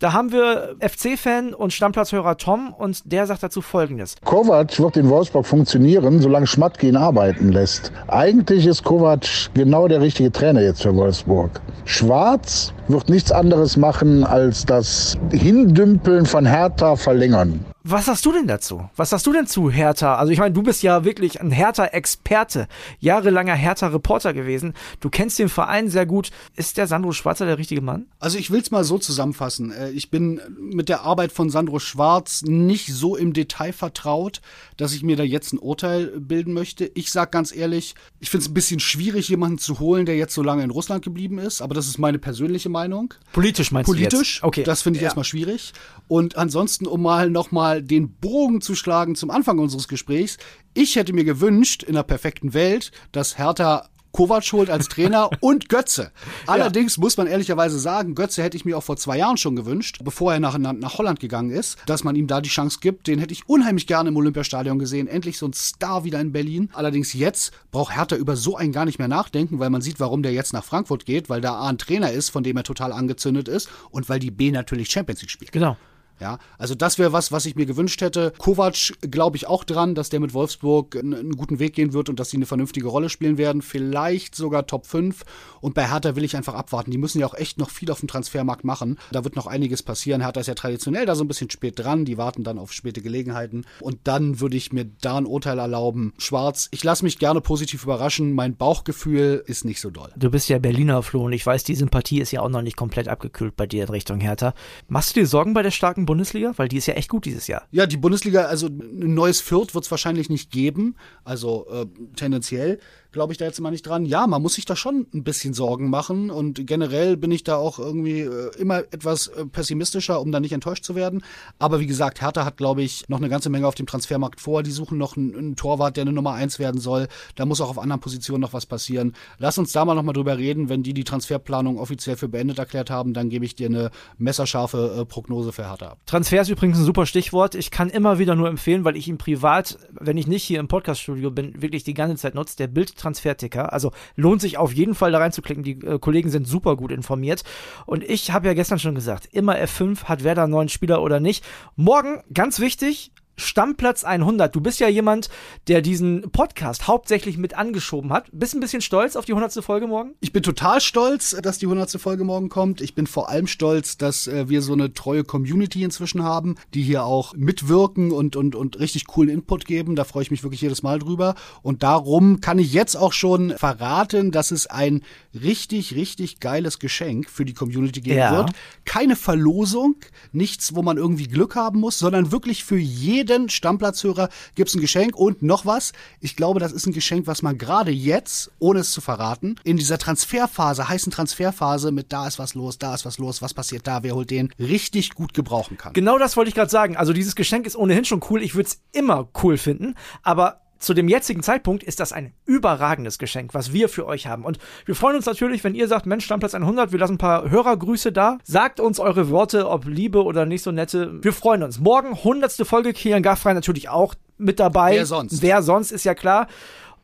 da 0.00 0.14
haben 0.14 0.32
wir 0.32 0.76
FC-Fan 0.80 1.54
und 1.54 1.72
Stammplatzhörer 1.72 2.38
Tom 2.38 2.74
und 2.76 3.12
der 3.12 3.26
sagt 3.26 3.42
dazu 3.42 3.60
folgendes. 3.60 4.16
Kovac 4.24 4.80
wird 4.80 4.96
in 4.96 5.08
Wolfsburg 5.08 5.46
funktionieren, 5.46 6.20
solange 6.20 6.46
Schmatke 6.46 6.88
ihn 6.88 6.96
arbeiten 6.96 7.52
lässt. 7.52 7.92
Eigentlich 8.08 8.66
ist 8.66 8.82
Kovac 8.82 9.50
genau 9.54 9.88
der 9.88 10.00
richtige 10.00 10.32
Trainer 10.32 10.62
jetzt 10.62 10.82
für 10.82 10.96
Wolfsburg. 10.96 11.60
Schwarz 11.84 12.72
wird 12.88 13.10
nichts 13.10 13.30
anderes 13.30 13.76
machen, 13.76 14.24
als 14.24 14.64
das 14.64 15.18
Hindümpeln 15.32 16.24
von 16.24 16.46
Hertha 16.46 16.96
verlängern. 16.96 17.64
Was 17.82 18.06
sagst 18.06 18.26
du 18.26 18.32
denn 18.32 18.46
dazu? 18.46 18.90
Was 18.94 19.08
sagst 19.08 19.26
du 19.26 19.32
denn 19.32 19.46
zu 19.46 19.70
Hertha? 19.70 20.16
Also 20.16 20.32
ich 20.32 20.38
meine, 20.38 20.52
du 20.52 20.62
bist 20.62 20.82
ja 20.82 21.04
wirklich 21.04 21.40
ein 21.40 21.50
Hertha-Experte, 21.50 22.68
jahrelanger 22.98 23.54
Hertha-Reporter 23.54 24.34
gewesen. 24.34 24.74
Du 25.00 25.08
kennst 25.08 25.38
den 25.38 25.48
Verein 25.48 25.88
sehr 25.88 26.04
gut. 26.04 26.30
Ist 26.56 26.76
der 26.76 26.86
Sandro 26.86 27.12
Schwarzer 27.12 27.46
der 27.46 27.56
richtige 27.56 27.80
Mann? 27.80 28.06
Also 28.18 28.36
ich 28.36 28.50
will 28.50 28.60
es 28.60 28.70
mal 28.70 28.84
so 28.84 28.98
zusammenfassen. 28.98 29.72
Äh, 29.72 29.90
ich 29.92 30.10
bin 30.10 30.42
mit 30.58 30.90
der 30.90 31.02
Arbeit 31.02 31.32
von 31.32 31.48
Sandro 31.48 31.78
Schwarz 31.78 32.42
nicht 32.42 32.92
so 32.92 33.16
im 33.16 33.32
Detail 33.32 33.72
vertraut, 33.72 34.42
dass 34.76 34.92
ich 34.92 35.02
mir 35.02 35.16
da 35.16 35.22
jetzt 35.22 35.54
ein 35.54 35.58
Urteil 35.58 36.08
bilden 36.20 36.52
möchte. 36.52 36.90
Ich 36.94 37.10
sag 37.10 37.32
ganz 37.32 37.54
ehrlich, 37.54 37.94
ich 38.18 38.28
finde 38.28 38.44
es 38.44 38.50
ein 38.50 38.54
bisschen 38.54 38.80
schwierig, 38.80 39.30
jemanden 39.30 39.56
zu 39.56 39.80
holen, 39.80 40.04
der 40.04 40.16
jetzt 40.16 40.34
so 40.34 40.42
lange 40.42 40.62
in 40.64 40.70
Russland 40.70 41.02
geblieben 41.02 41.38
ist. 41.38 41.62
Aber 41.62 41.74
das 41.74 41.86
ist 41.86 41.98
meine 41.98 42.18
persönliche 42.18 42.68
Meinung. 42.68 43.14
Politisch 43.32 43.72
meinst 43.72 43.86
Politisch, 43.86 44.10
du 44.10 44.16
Politisch, 44.16 44.42
okay. 44.42 44.64
Das 44.64 44.82
finde 44.82 44.98
ich 44.98 45.02
ja. 45.02 45.06
erstmal 45.06 45.24
schwierig. 45.24 45.72
Und 46.08 46.36
ansonsten, 46.36 46.86
um 46.86 47.00
mal 47.00 47.30
nochmal 47.30 47.69
mal 47.70 47.82
den 47.82 48.12
Bogen 48.12 48.60
zu 48.60 48.74
schlagen 48.74 49.14
zum 49.14 49.30
Anfang 49.30 49.58
unseres 49.58 49.86
Gesprächs. 49.86 50.38
Ich 50.74 50.96
hätte 50.96 51.12
mir 51.12 51.24
gewünscht, 51.24 51.82
in 51.82 51.94
der 51.94 52.02
perfekten 52.02 52.52
Welt, 52.52 52.90
dass 53.12 53.38
Hertha 53.38 53.88
Kovac 54.12 54.52
holt 54.52 54.70
als 54.70 54.88
Trainer 54.88 55.30
und 55.40 55.68
Götze. 55.68 56.10
Allerdings 56.48 56.96
ja. 56.96 57.00
muss 57.00 57.16
man 57.16 57.28
ehrlicherweise 57.28 57.78
sagen, 57.78 58.16
Götze 58.16 58.42
hätte 58.42 58.56
ich 58.56 58.64
mir 58.64 58.76
auch 58.76 58.82
vor 58.82 58.96
zwei 58.96 59.18
Jahren 59.18 59.36
schon 59.36 59.54
gewünscht, 59.54 60.00
bevor 60.02 60.32
er 60.32 60.40
nach, 60.40 60.58
nach 60.58 60.98
Holland 60.98 61.20
gegangen 61.20 61.52
ist, 61.52 61.78
dass 61.86 62.02
man 62.02 62.16
ihm 62.16 62.26
da 62.26 62.40
die 62.40 62.48
Chance 62.48 62.78
gibt. 62.80 63.06
Den 63.06 63.20
hätte 63.20 63.32
ich 63.32 63.48
unheimlich 63.48 63.86
gerne 63.86 64.08
im 64.08 64.16
Olympiastadion 64.16 64.80
gesehen. 64.80 65.06
Endlich 65.06 65.38
so 65.38 65.46
ein 65.46 65.52
Star 65.52 66.02
wieder 66.02 66.20
in 66.20 66.32
Berlin. 66.32 66.70
Allerdings 66.72 67.12
jetzt 67.12 67.52
braucht 67.70 67.94
Hertha 67.94 68.16
über 68.16 68.34
so 68.34 68.56
einen 68.56 68.72
gar 68.72 68.84
nicht 68.84 68.98
mehr 68.98 69.06
nachdenken, 69.06 69.60
weil 69.60 69.70
man 69.70 69.80
sieht, 69.80 70.00
warum 70.00 70.24
der 70.24 70.32
jetzt 70.32 70.52
nach 70.52 70.64
Frankfurt 70.64 71.06
geht, 71.06 71.30
weil 71.30 71.40
da 71.40 71.54
A 71.54 71.68
ein 71.68 71.78
Trainer 71.78 72.10
ist, 72.10 72.30
von 72.30 72.42
dem 72.42 72.56
er 72.56 72.64
total 72.64 72.92
angezündet 72.92 73.46
ist 73.46 73.68
und 73.92 74.08
weil 74.08 74.18
die 74.18 74.32
B 74.32 74.50
natürlich 74.50 74.90
Champions 74.90 75.20
League 75.20 75.30
spielt. 75.30 75.52
Genau. 75.52 75.76
Ja, 76.20 76.38
also 76.58 76.74
das 76.74 76.98
wäre 76.98 77.12
was, 77.12 77.32
was 77.32 77.46
ich 77.46 77.56
mir 77.56 77.64
gewünscht 77.64 78.02
hätte. 78.02 78.32
Kovac 78.36 78.92
glaube 79.00 79.38
ich 79.38 79.46
auch 79.46 79.64
dran, 79.64 79.94
dass 79.94 80.10
der 80.10 80.20
mit 80.20 80.34
Wolfsburg 80.34 80.96
einen, 80.96 81.36
guten 81.36 81.58
Weg 81.58 81.74
gehen 81.74 81.94
wird 81.94 82.10
und 82.10 82.20
dass 82.20 82.28
sie 82.28 82.36
eine 82.36 82.44
vernünftige 82.44 82.88
Rolle 82.88 83.08
spielen 83.08 83.38
werden. 83.38 83.62
Vielleicht 83.62 84.34
sogar 84.34 84.66
Top 84.66 84.86
5. 84.86 85.24
Und 85.62 85.74
bei 85.74 85.88
Hertha 85.88 86.16
will 86.16 86.24
ich 86.24 86.36
einfach 86.36 86.54
abwarten. 86.54 86.90
Die 86.90 86.98
müssen 86.98 87.20
ja 87.20 87.26
auch 87.26 87.34
echt 87.34 87.58
noch 87.58 87.70
viel 87.70 87.90
auf 87.90 88.00
dem 88.00 88.08
Transfermarkt 88.08 88.64
machen. 88.64 88.98
Da 89.12 89.24
wird 89.24 89.36
noch 89.36 89.46
einiges 89.46 89.82
passieren. 89.82 90.20
Hertha 90.20 90.40
ist 90.40 90.46
ja 90.46 90.54
traditionell 90.54 91.06
da 91.06 91.14
so 91.14 91.24
ein 91.24 91.28
bisschen 91.28 91.50
spät 91.50 91.78
dran. 91.78 92.04
Die 92.04 92.18
warten 92.18 92.44
dann 92.44 92.58
auf 92.58 92.72
späte 92.72 93.00
Gelegenheiten. 93.00 93.64
Und 93.80 94.00
dann 94.04 94.40
würde 94.40 94.58
ich 94.58 94.72
mir 94.72 94.84
da 95.00 95.16
ein 95.16 95.26
Urteil 95.26 95.58
erlauben. 95.58 96.12
Schwarz, 96.18 96.68
ich 96.70 96.84
lasse 96.84 97.04
mich 97.04 97.18
gerne 97.18 97.40
positiv 97.40 97.84
überraschen. 97.84 98.34
Mein 98.34 98.56
Bauchgefühl 98.56 99.42
ist 99.46 99.64
nicht 99.64 99.80
so 99.80 99.88
doll. 99.88 100.12
Du 100.16 100.30
bist 100.30 100.50
ja 100.50 100.58
Berliner 100.58 101.02
Flo 101.02 101.24
und 101.24 101.32
ich 101.32 101.46
weiß, 101.46 101.64
die 101.64 101.74
Sympathie 101.74 102.20
ist 102.20 102.30
ja 102.30 102.42
auch 102.42 102.50
noch 102.50 102.62
nicht 102.62 102.76
komplett 102.76 103.08
abgekühlt 103.08 103.56
bei 103.56 103.66
dir 103.66 103.84
in 103.84 103.90
Richtung 103.90 104.20
Hertha. 104.20 104.52
Machst 104.88 105.16
du 105.16 105.20
dir 105.20 105.26
Sorgen 105.26 105.54
bei 105.54 105.62
der 105.62 105.70
starken 105.70 106.06
Bundesliga? 106.10 106.52
Weil 106.56 106.66
die 106.66 106.76
ist 106.76 106.86
ja 106.86 106.94
echt 106.94 107.08
gut 107.08 107.24
dieses 107.24 107.46
Jahr. 107.46 107.68
Ja, 107.70 107.86
die 107.86 107.96
Bundesliga, 107.96 108.46
also 108.46 108.66
ein 108.66 109.14
neues 109.14 109.40
Fürth 109.40 109.74
wird 109.74 109.84
es 109.84 109.90
wahrscheinlich 109.92 110.28
nicht 110.28 110.50
geben. 110.50 110.96
Also 111.22 111.68
äh, 111.70 111.86
tendenziell 112.16 112.80
glaube 113.12 113.32
ich 113.32 113.38
da 113.38 113.44
jetzt 113.44 113.60
mal 113.60 113.70
nicht 113.70 113.86
dran. 113.86 114.04
Ja, 114.04 114.26
man 114.26 114.42
muss 114.42 114.54
sich 114.54 114.64
da 114.64 114.76
schon 114.76 115.06
ein 115.14 115.24
bisschen 115.24 115.54
Sorgen 115.54 115.90
machen 115.90 116.30
und 116.30 116.66
generell 116.66 117.16
bin 117.16 117.30
ich 117.30 117.44
da 117.44 117.56
auch 117.56 117.78
irgendwie 117.78 118.20
äh, 118.20 118.50
immer 118.58 118.78
etwas 118.78 119.28
äh, 119.28 119.46
pessimistischer, 119.46 120.20
um 120.20 120.32
da 120.32 120.40
nicht 120.40 120.52
enttäuscht 120.52 120.84
zu 120.84 120.94
werden. 120.94 121.22
Aber 121.58 121.80
wie 121.80 121.86
gesagt, 121.86 122.20
Hertha 122.20 122.44
hat, 122.44 122.56
glaube 122.56 122.82
ich, 122.82 123.08
noch 123.08 123.18
eine 123.18 123.28
ganze 123.28 123.50
Menge 123.50 123.66
auf 123.66 123.74
dem 123.74 123.86
Transfermarkt 123.86 124.40
vor. 124.40 124.62
Die 124.62 124.70
suchen 124.70 124.98
noch 124.98 125.16
einen, 125.16 125.34
einen 125.34 125.56
Torwart, 125.56 125.96
der 125.96 126.02
eine 126.02 126.12
Nummer 126.12 126.34
eins 126.34 126.58
werden 126.58 126.80
soll. 126.80 127.08
Da 127.34 127.46
muss 127.46 127.60
auch 127.60 127.70
auf 127.70 127.78
anderen 127.78 128.00
Positionen 128.00 128.40
noch 128.40 128.52
was 128.52 128.66
passieren. 128.66 129.14
Lass 129.38 129.58
uns 129.58 129.72
da 129.72 129.84
mal 129.84 129.94
nochmal 129.94 130.14
drüber 130.14 130.38
reden. 130.38 130.68
Wenn 130.68 130.82
die 130.82 130.94
die 130.94 131.04
Transferplanung 131.04 131.78
offiziell 131.78 132.16
für 132.16 132.28
beendet 132.28 132.58
erklärt 132.58 132.90
haben, 132.90 133.14
dann 133.14 133.28
gebe 133.28 133.44
ich 133.44 133.54
dir 133.54 133.66
eine 133.66 133.90
messerscharfe 134.18 134.98
äh, 135.00 135.04
Prognose 135.04 135.52
für 135.52 135.68
Hertha 135.68 135.96
Transfer 136.06 136.42
ist 136.42 136.48
übrigens 136.48 136.78
ein 136.78 136.84
super 136.84 137.06
Stichwort. 137.06 137.54
Ich 137.54 137.70
kann 137.70 137.90
immer 137.90 138.18
wieder 138.18 138.34
nur 138.34 138.48
empfehlen, 138.48 138.84
weil 138.84 138.96
ich 138.96 139.08
ihn 139.08 139.18
privat, 139.18 139.78
wenn 139.92 140.16
ich 140.16 140.26
nicht 140.26 140.42
hier 140.42 140.60
im 140.60 140.68
Podcaststudio 140.68 141.30
bin, 141.30 141.60
wirklich 141.60 141.84
die 141.84 141.94
ganze 141.94 142.16
Zeit 142.16 142.34
nutze. 142.34 142.56
Der 142.56 142.66
Bild 142.66 142.96
Transferticker. 143.00 143.72
Also 143.72 143.92
lohnt 144.16 144.40
sich 144.40 144.58
auf 144.58 144.72
jeden 144.72 144.94
Fall 144.94 145.12
da 145.12 145.18
reinzuklicken. 145.18 145.62
Die 145.62 145.80
äh, 145.84 145.98
Kollegen 145.98 146.30
sind 146.30 146.46
super 146.46 146.76
gut 146.76 146.92
informiert. 146.92 147.42
Und 147.86 148.04
ich 148.04 148.30
habe 148.30 148.46
ja 148.46 148.54
gestern 148.54 148.78
schon 148.78 148.94
gesagt, 148.94 149.28
immer 149.32 149.56
F5 149.56 150.04
hat 150.04 150.24
wer 150.24 150.34
da 150.34 150.44
einen 150.44 150.52
neuen 150.52 150.68
Spieler 150.68 151.02
oder 151.02 151.20
nicht. 151.20 151.44
Morgen, 151.76 152.22
ganz 152.32 152.60
wichtig, 152.60 153.12
Stammplatz 153.40 154.04
100. 154.04 154.54
Du 154.54 154.60
bist 154.60 154.80
ja 154.80 154.88
jemand, 154.88 155.28
der 155.68 155.82
diesen 155.82 156.30
Podcast 156.30 156.86
hauptsächlich 156.86 157.36
mit 157.38 157.56
angeschoben 157.56 158.12
hat. 158.12 158.28
Bist 158.32 158.54
ein 158.54 158.60
bisschen 158.60 158.82
stolz 158.82 159.16
auf 159.16 159.24
die 159.24 159.32
100. 159.32 159.64
Folge 159.64 159.86
morgen? 159.86 160.14
Ich 160.20 160.32
bin 160.32 160.42
total 160.42 160.80
stolz, 160.80 161.36
dass 161.42 161.58
die 161.58 161.66
100. 161.66 162.00
Folge 162.00 162.24
morgen 162.24 162.48
kommt. 162.48 162.80
Ich 162.80 162.94
bin 162.94 163.06
vor 163.06 163.28
allem 163.28 163.46
stolz, 163.46 163.96
dass 163.98 164.26
äh, 164.26 164.48
wir 164.48 164.62
so 164.62 164.72
eine 164.72 164.92
treue 164.94 165.24
Community 165.24 165.82
inzwischen 165.82 166.22
haben, 166.22 166.56
die 166.74 166.82
hier 166.82 167.04
auch 167.04 167.34
mitwirken 167.34 168.10
und, 168.12 168.36
und, 168.36 168.54
und 168.54 168.78
richtig 168.78 169.06
coolen 169.06 169.30
Input 169.30 169.64
geben. 169.64 169.96
Da 169.96 170.04
freue 170.04 170.22
ich 170.22 170.30
mich 170.30 170.42
wirklich 170.42 170.60
jedes 170.60 170.82
Mal 170.82 170.98
drüber. 170.98 171.34
Und 171.62 171.82
darum 171.82 172.40
kann 172.40 172.58
ich 172.58 172.72
jetzt 172.72 172.96
auch 172.96 173.12
schon 173.12 173.50
verraten, 173.56 174.30
dass 174.30 174.50
es 174.50 174.66
ein 174.66 175.02
richtig, 175.34 175.94
richtig 175.94 176.40
geiles 176.40 176.78
Geschenk 176.78 177.28
für 177.30 177.44
die 177.44 177.54
Community 177.54 178.00
geben 178.00 178.18
Ja. 178.18 178.36
wird. 178.36 178.50
Keine 178.84 179.16
Verlosung, 179.16 179.96
nichts, 180.32 180.74
wo 180.74 180.82
man 180.82 180.96
irgendwie 180.96 181.28
Glück 181.28 181.56
haben 181.56 181.80
muss, 181.80 181.98
sondern 181.98 182.32
wirklich 182.32 182.64
für 182.64 182.76
jeden 182.78 183.29
Stammplatzhörer 183.48 184.28
gibt's 184.54 184.74
ein 184.74 184.80
Geschenk. 184.80 185.16
Und 185.16 185.42
noch 185.42 185.66
was, 185.66 185.92
ich 186.20 186.36
glaube, 186.36 186.60
das 186.60 186.72
ist 186.72 186.86
ein 186.86 186.92
Geschenk, 186.92 187.26
was 187.26 187.42
man 187.42 187.58
gerade 187.58 187.90
jetzt, 187.90 188.50
ohne 188.58 188.80
es 188.80 188.92
zu 188.92 189.00
verraten, 189.00 189.56
in 189.64 189.76
dieser 189.76 189.98
Transferphase, 189.98 190.88
heißen 190.88 191.12
Transferphase 191.12 191.92
mit 191.92 192.12
da 192.12 192.26
ist 192.26 192.38
was 192.38 192.54
los, 192.54 192.78
da 192.78 192.94
ist 192.94 193.04
was 193.04 193.18
los, 193.18 193.42
was 193.42 193.54
passiert 193.54 193.86
da, 193.86 194.02
wer 194.02 194.14
holt 194.14 194.30
den, 194.30 194.52
richtig 194.58 195.14
gut 195.14 195.34
gebrauchen 195.34 195.76
kann. 195.76 195.92
Genau 195.92 196.18
das 196.18 196.36
wollte 196.36 196.48
ich 196.48 196.54
gerade 196.54 196.70
sagen. 196.70 196.96
Also 196.96 197.12
dieses 197.12 197.34
Geschenk 197.36 197.66
ist 197.66 197.76
ohnehin 197.76 198.04
schon 198.04 198.20
cool. 198.30 198.42
Ich 198.42 198.54
würde 198.54 198.68
es 198.68 198.80
immer 198.92 199.28
cool 199.42 199.58
finden, 199.58 199.94
aber 200.22 200.60
zu 200.80 200.94
dem 200.94 201.08
jetzigen 201.08 201.42
Zeitpunkt 201.42 201.82
ist 201.82 202.00
das 202.00 202.12
ein 202.12 202.32
überragendes 202.46 203.18
Geschenk, 203.18 203.54
was 203.54 203.72
wir 203.72 203.88
für 203.88 204.06
euch 204.06 204.26
haben. 204.26 204.44
Und 204.44 204.58
wir 204.86 204.94
freuen 204.94 205.16
uns 205.16 205.26
natürlich, 205.26 205.62
wenn 205.62 205.74
ihr 205.74 205.86
sagt, 205.88 206.06
Mensch, 206.06 206.24
Stammplatz 206.24 206.54
100, 206.54 206.90
wir 206.90 206.98
lassen 206.98 207.14
ein 207.14 207.18
paar 207.18 207.48
Hörergrüße 207.50 208.12
da. 208.12 208.38
Sagt 208.42 208.80
uns 208.80 208.98
eure 208.98 209.28
Worte, 209.28 209.68
ob 209.68 209.84
Liebe 209.84 210.24
oder 210.24 210.46
nicht 210.46 210.62
so 210.62 210.72
nette. 210.72 211.22
Wir 211.22 211.34
freuen 211.34 211.62
uns. 211.62 211.78
Morgen 211.78 212.14
100. 212.14 212.66
Folge, 212.66 212.92
Kilian 212.94 213.22
Gaffrey 213.22 213.54
natürlich 213.54 213.90
auch 213.90 214.14
mit 214.38 214.58
dabei. 214.58 214.92
Wer 214.92 215.06
sonst? 215.06 215.42
Wer 215.42 215.62
sonst, 215.62 215.92
ist 215.92 216.04
ja 216.04 216.14
klar. 216.14 216.48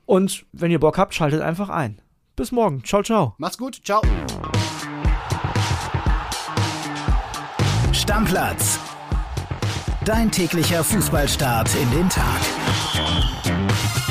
Und 0.07 0.47
wenn 0.53 0.71
ihr 0.71 0.81
Bock 0.81 0.97
habt, 0.97 1.15
schaltet 1.15 1.43
einfach 1.43 1.69
ein. 1.69 2.01
Bis 2.35 2.53
morgen. 2.53 2.83
Ciao, 2.83 3.03
ciao. 3.03 3.35
Macht's 3.39 3.59
gut, 3.59 3.81
ciao. 3.85 4.01
Stammplatz. 7.93 8.79
Dein 10.05 10.31
täglicher 10.31 10.85
Fußballstart 10.85 11.75
in 11.75 11.91
den 11.91 12.09
Tag. 12.09 12.41
Música 12.97 14.06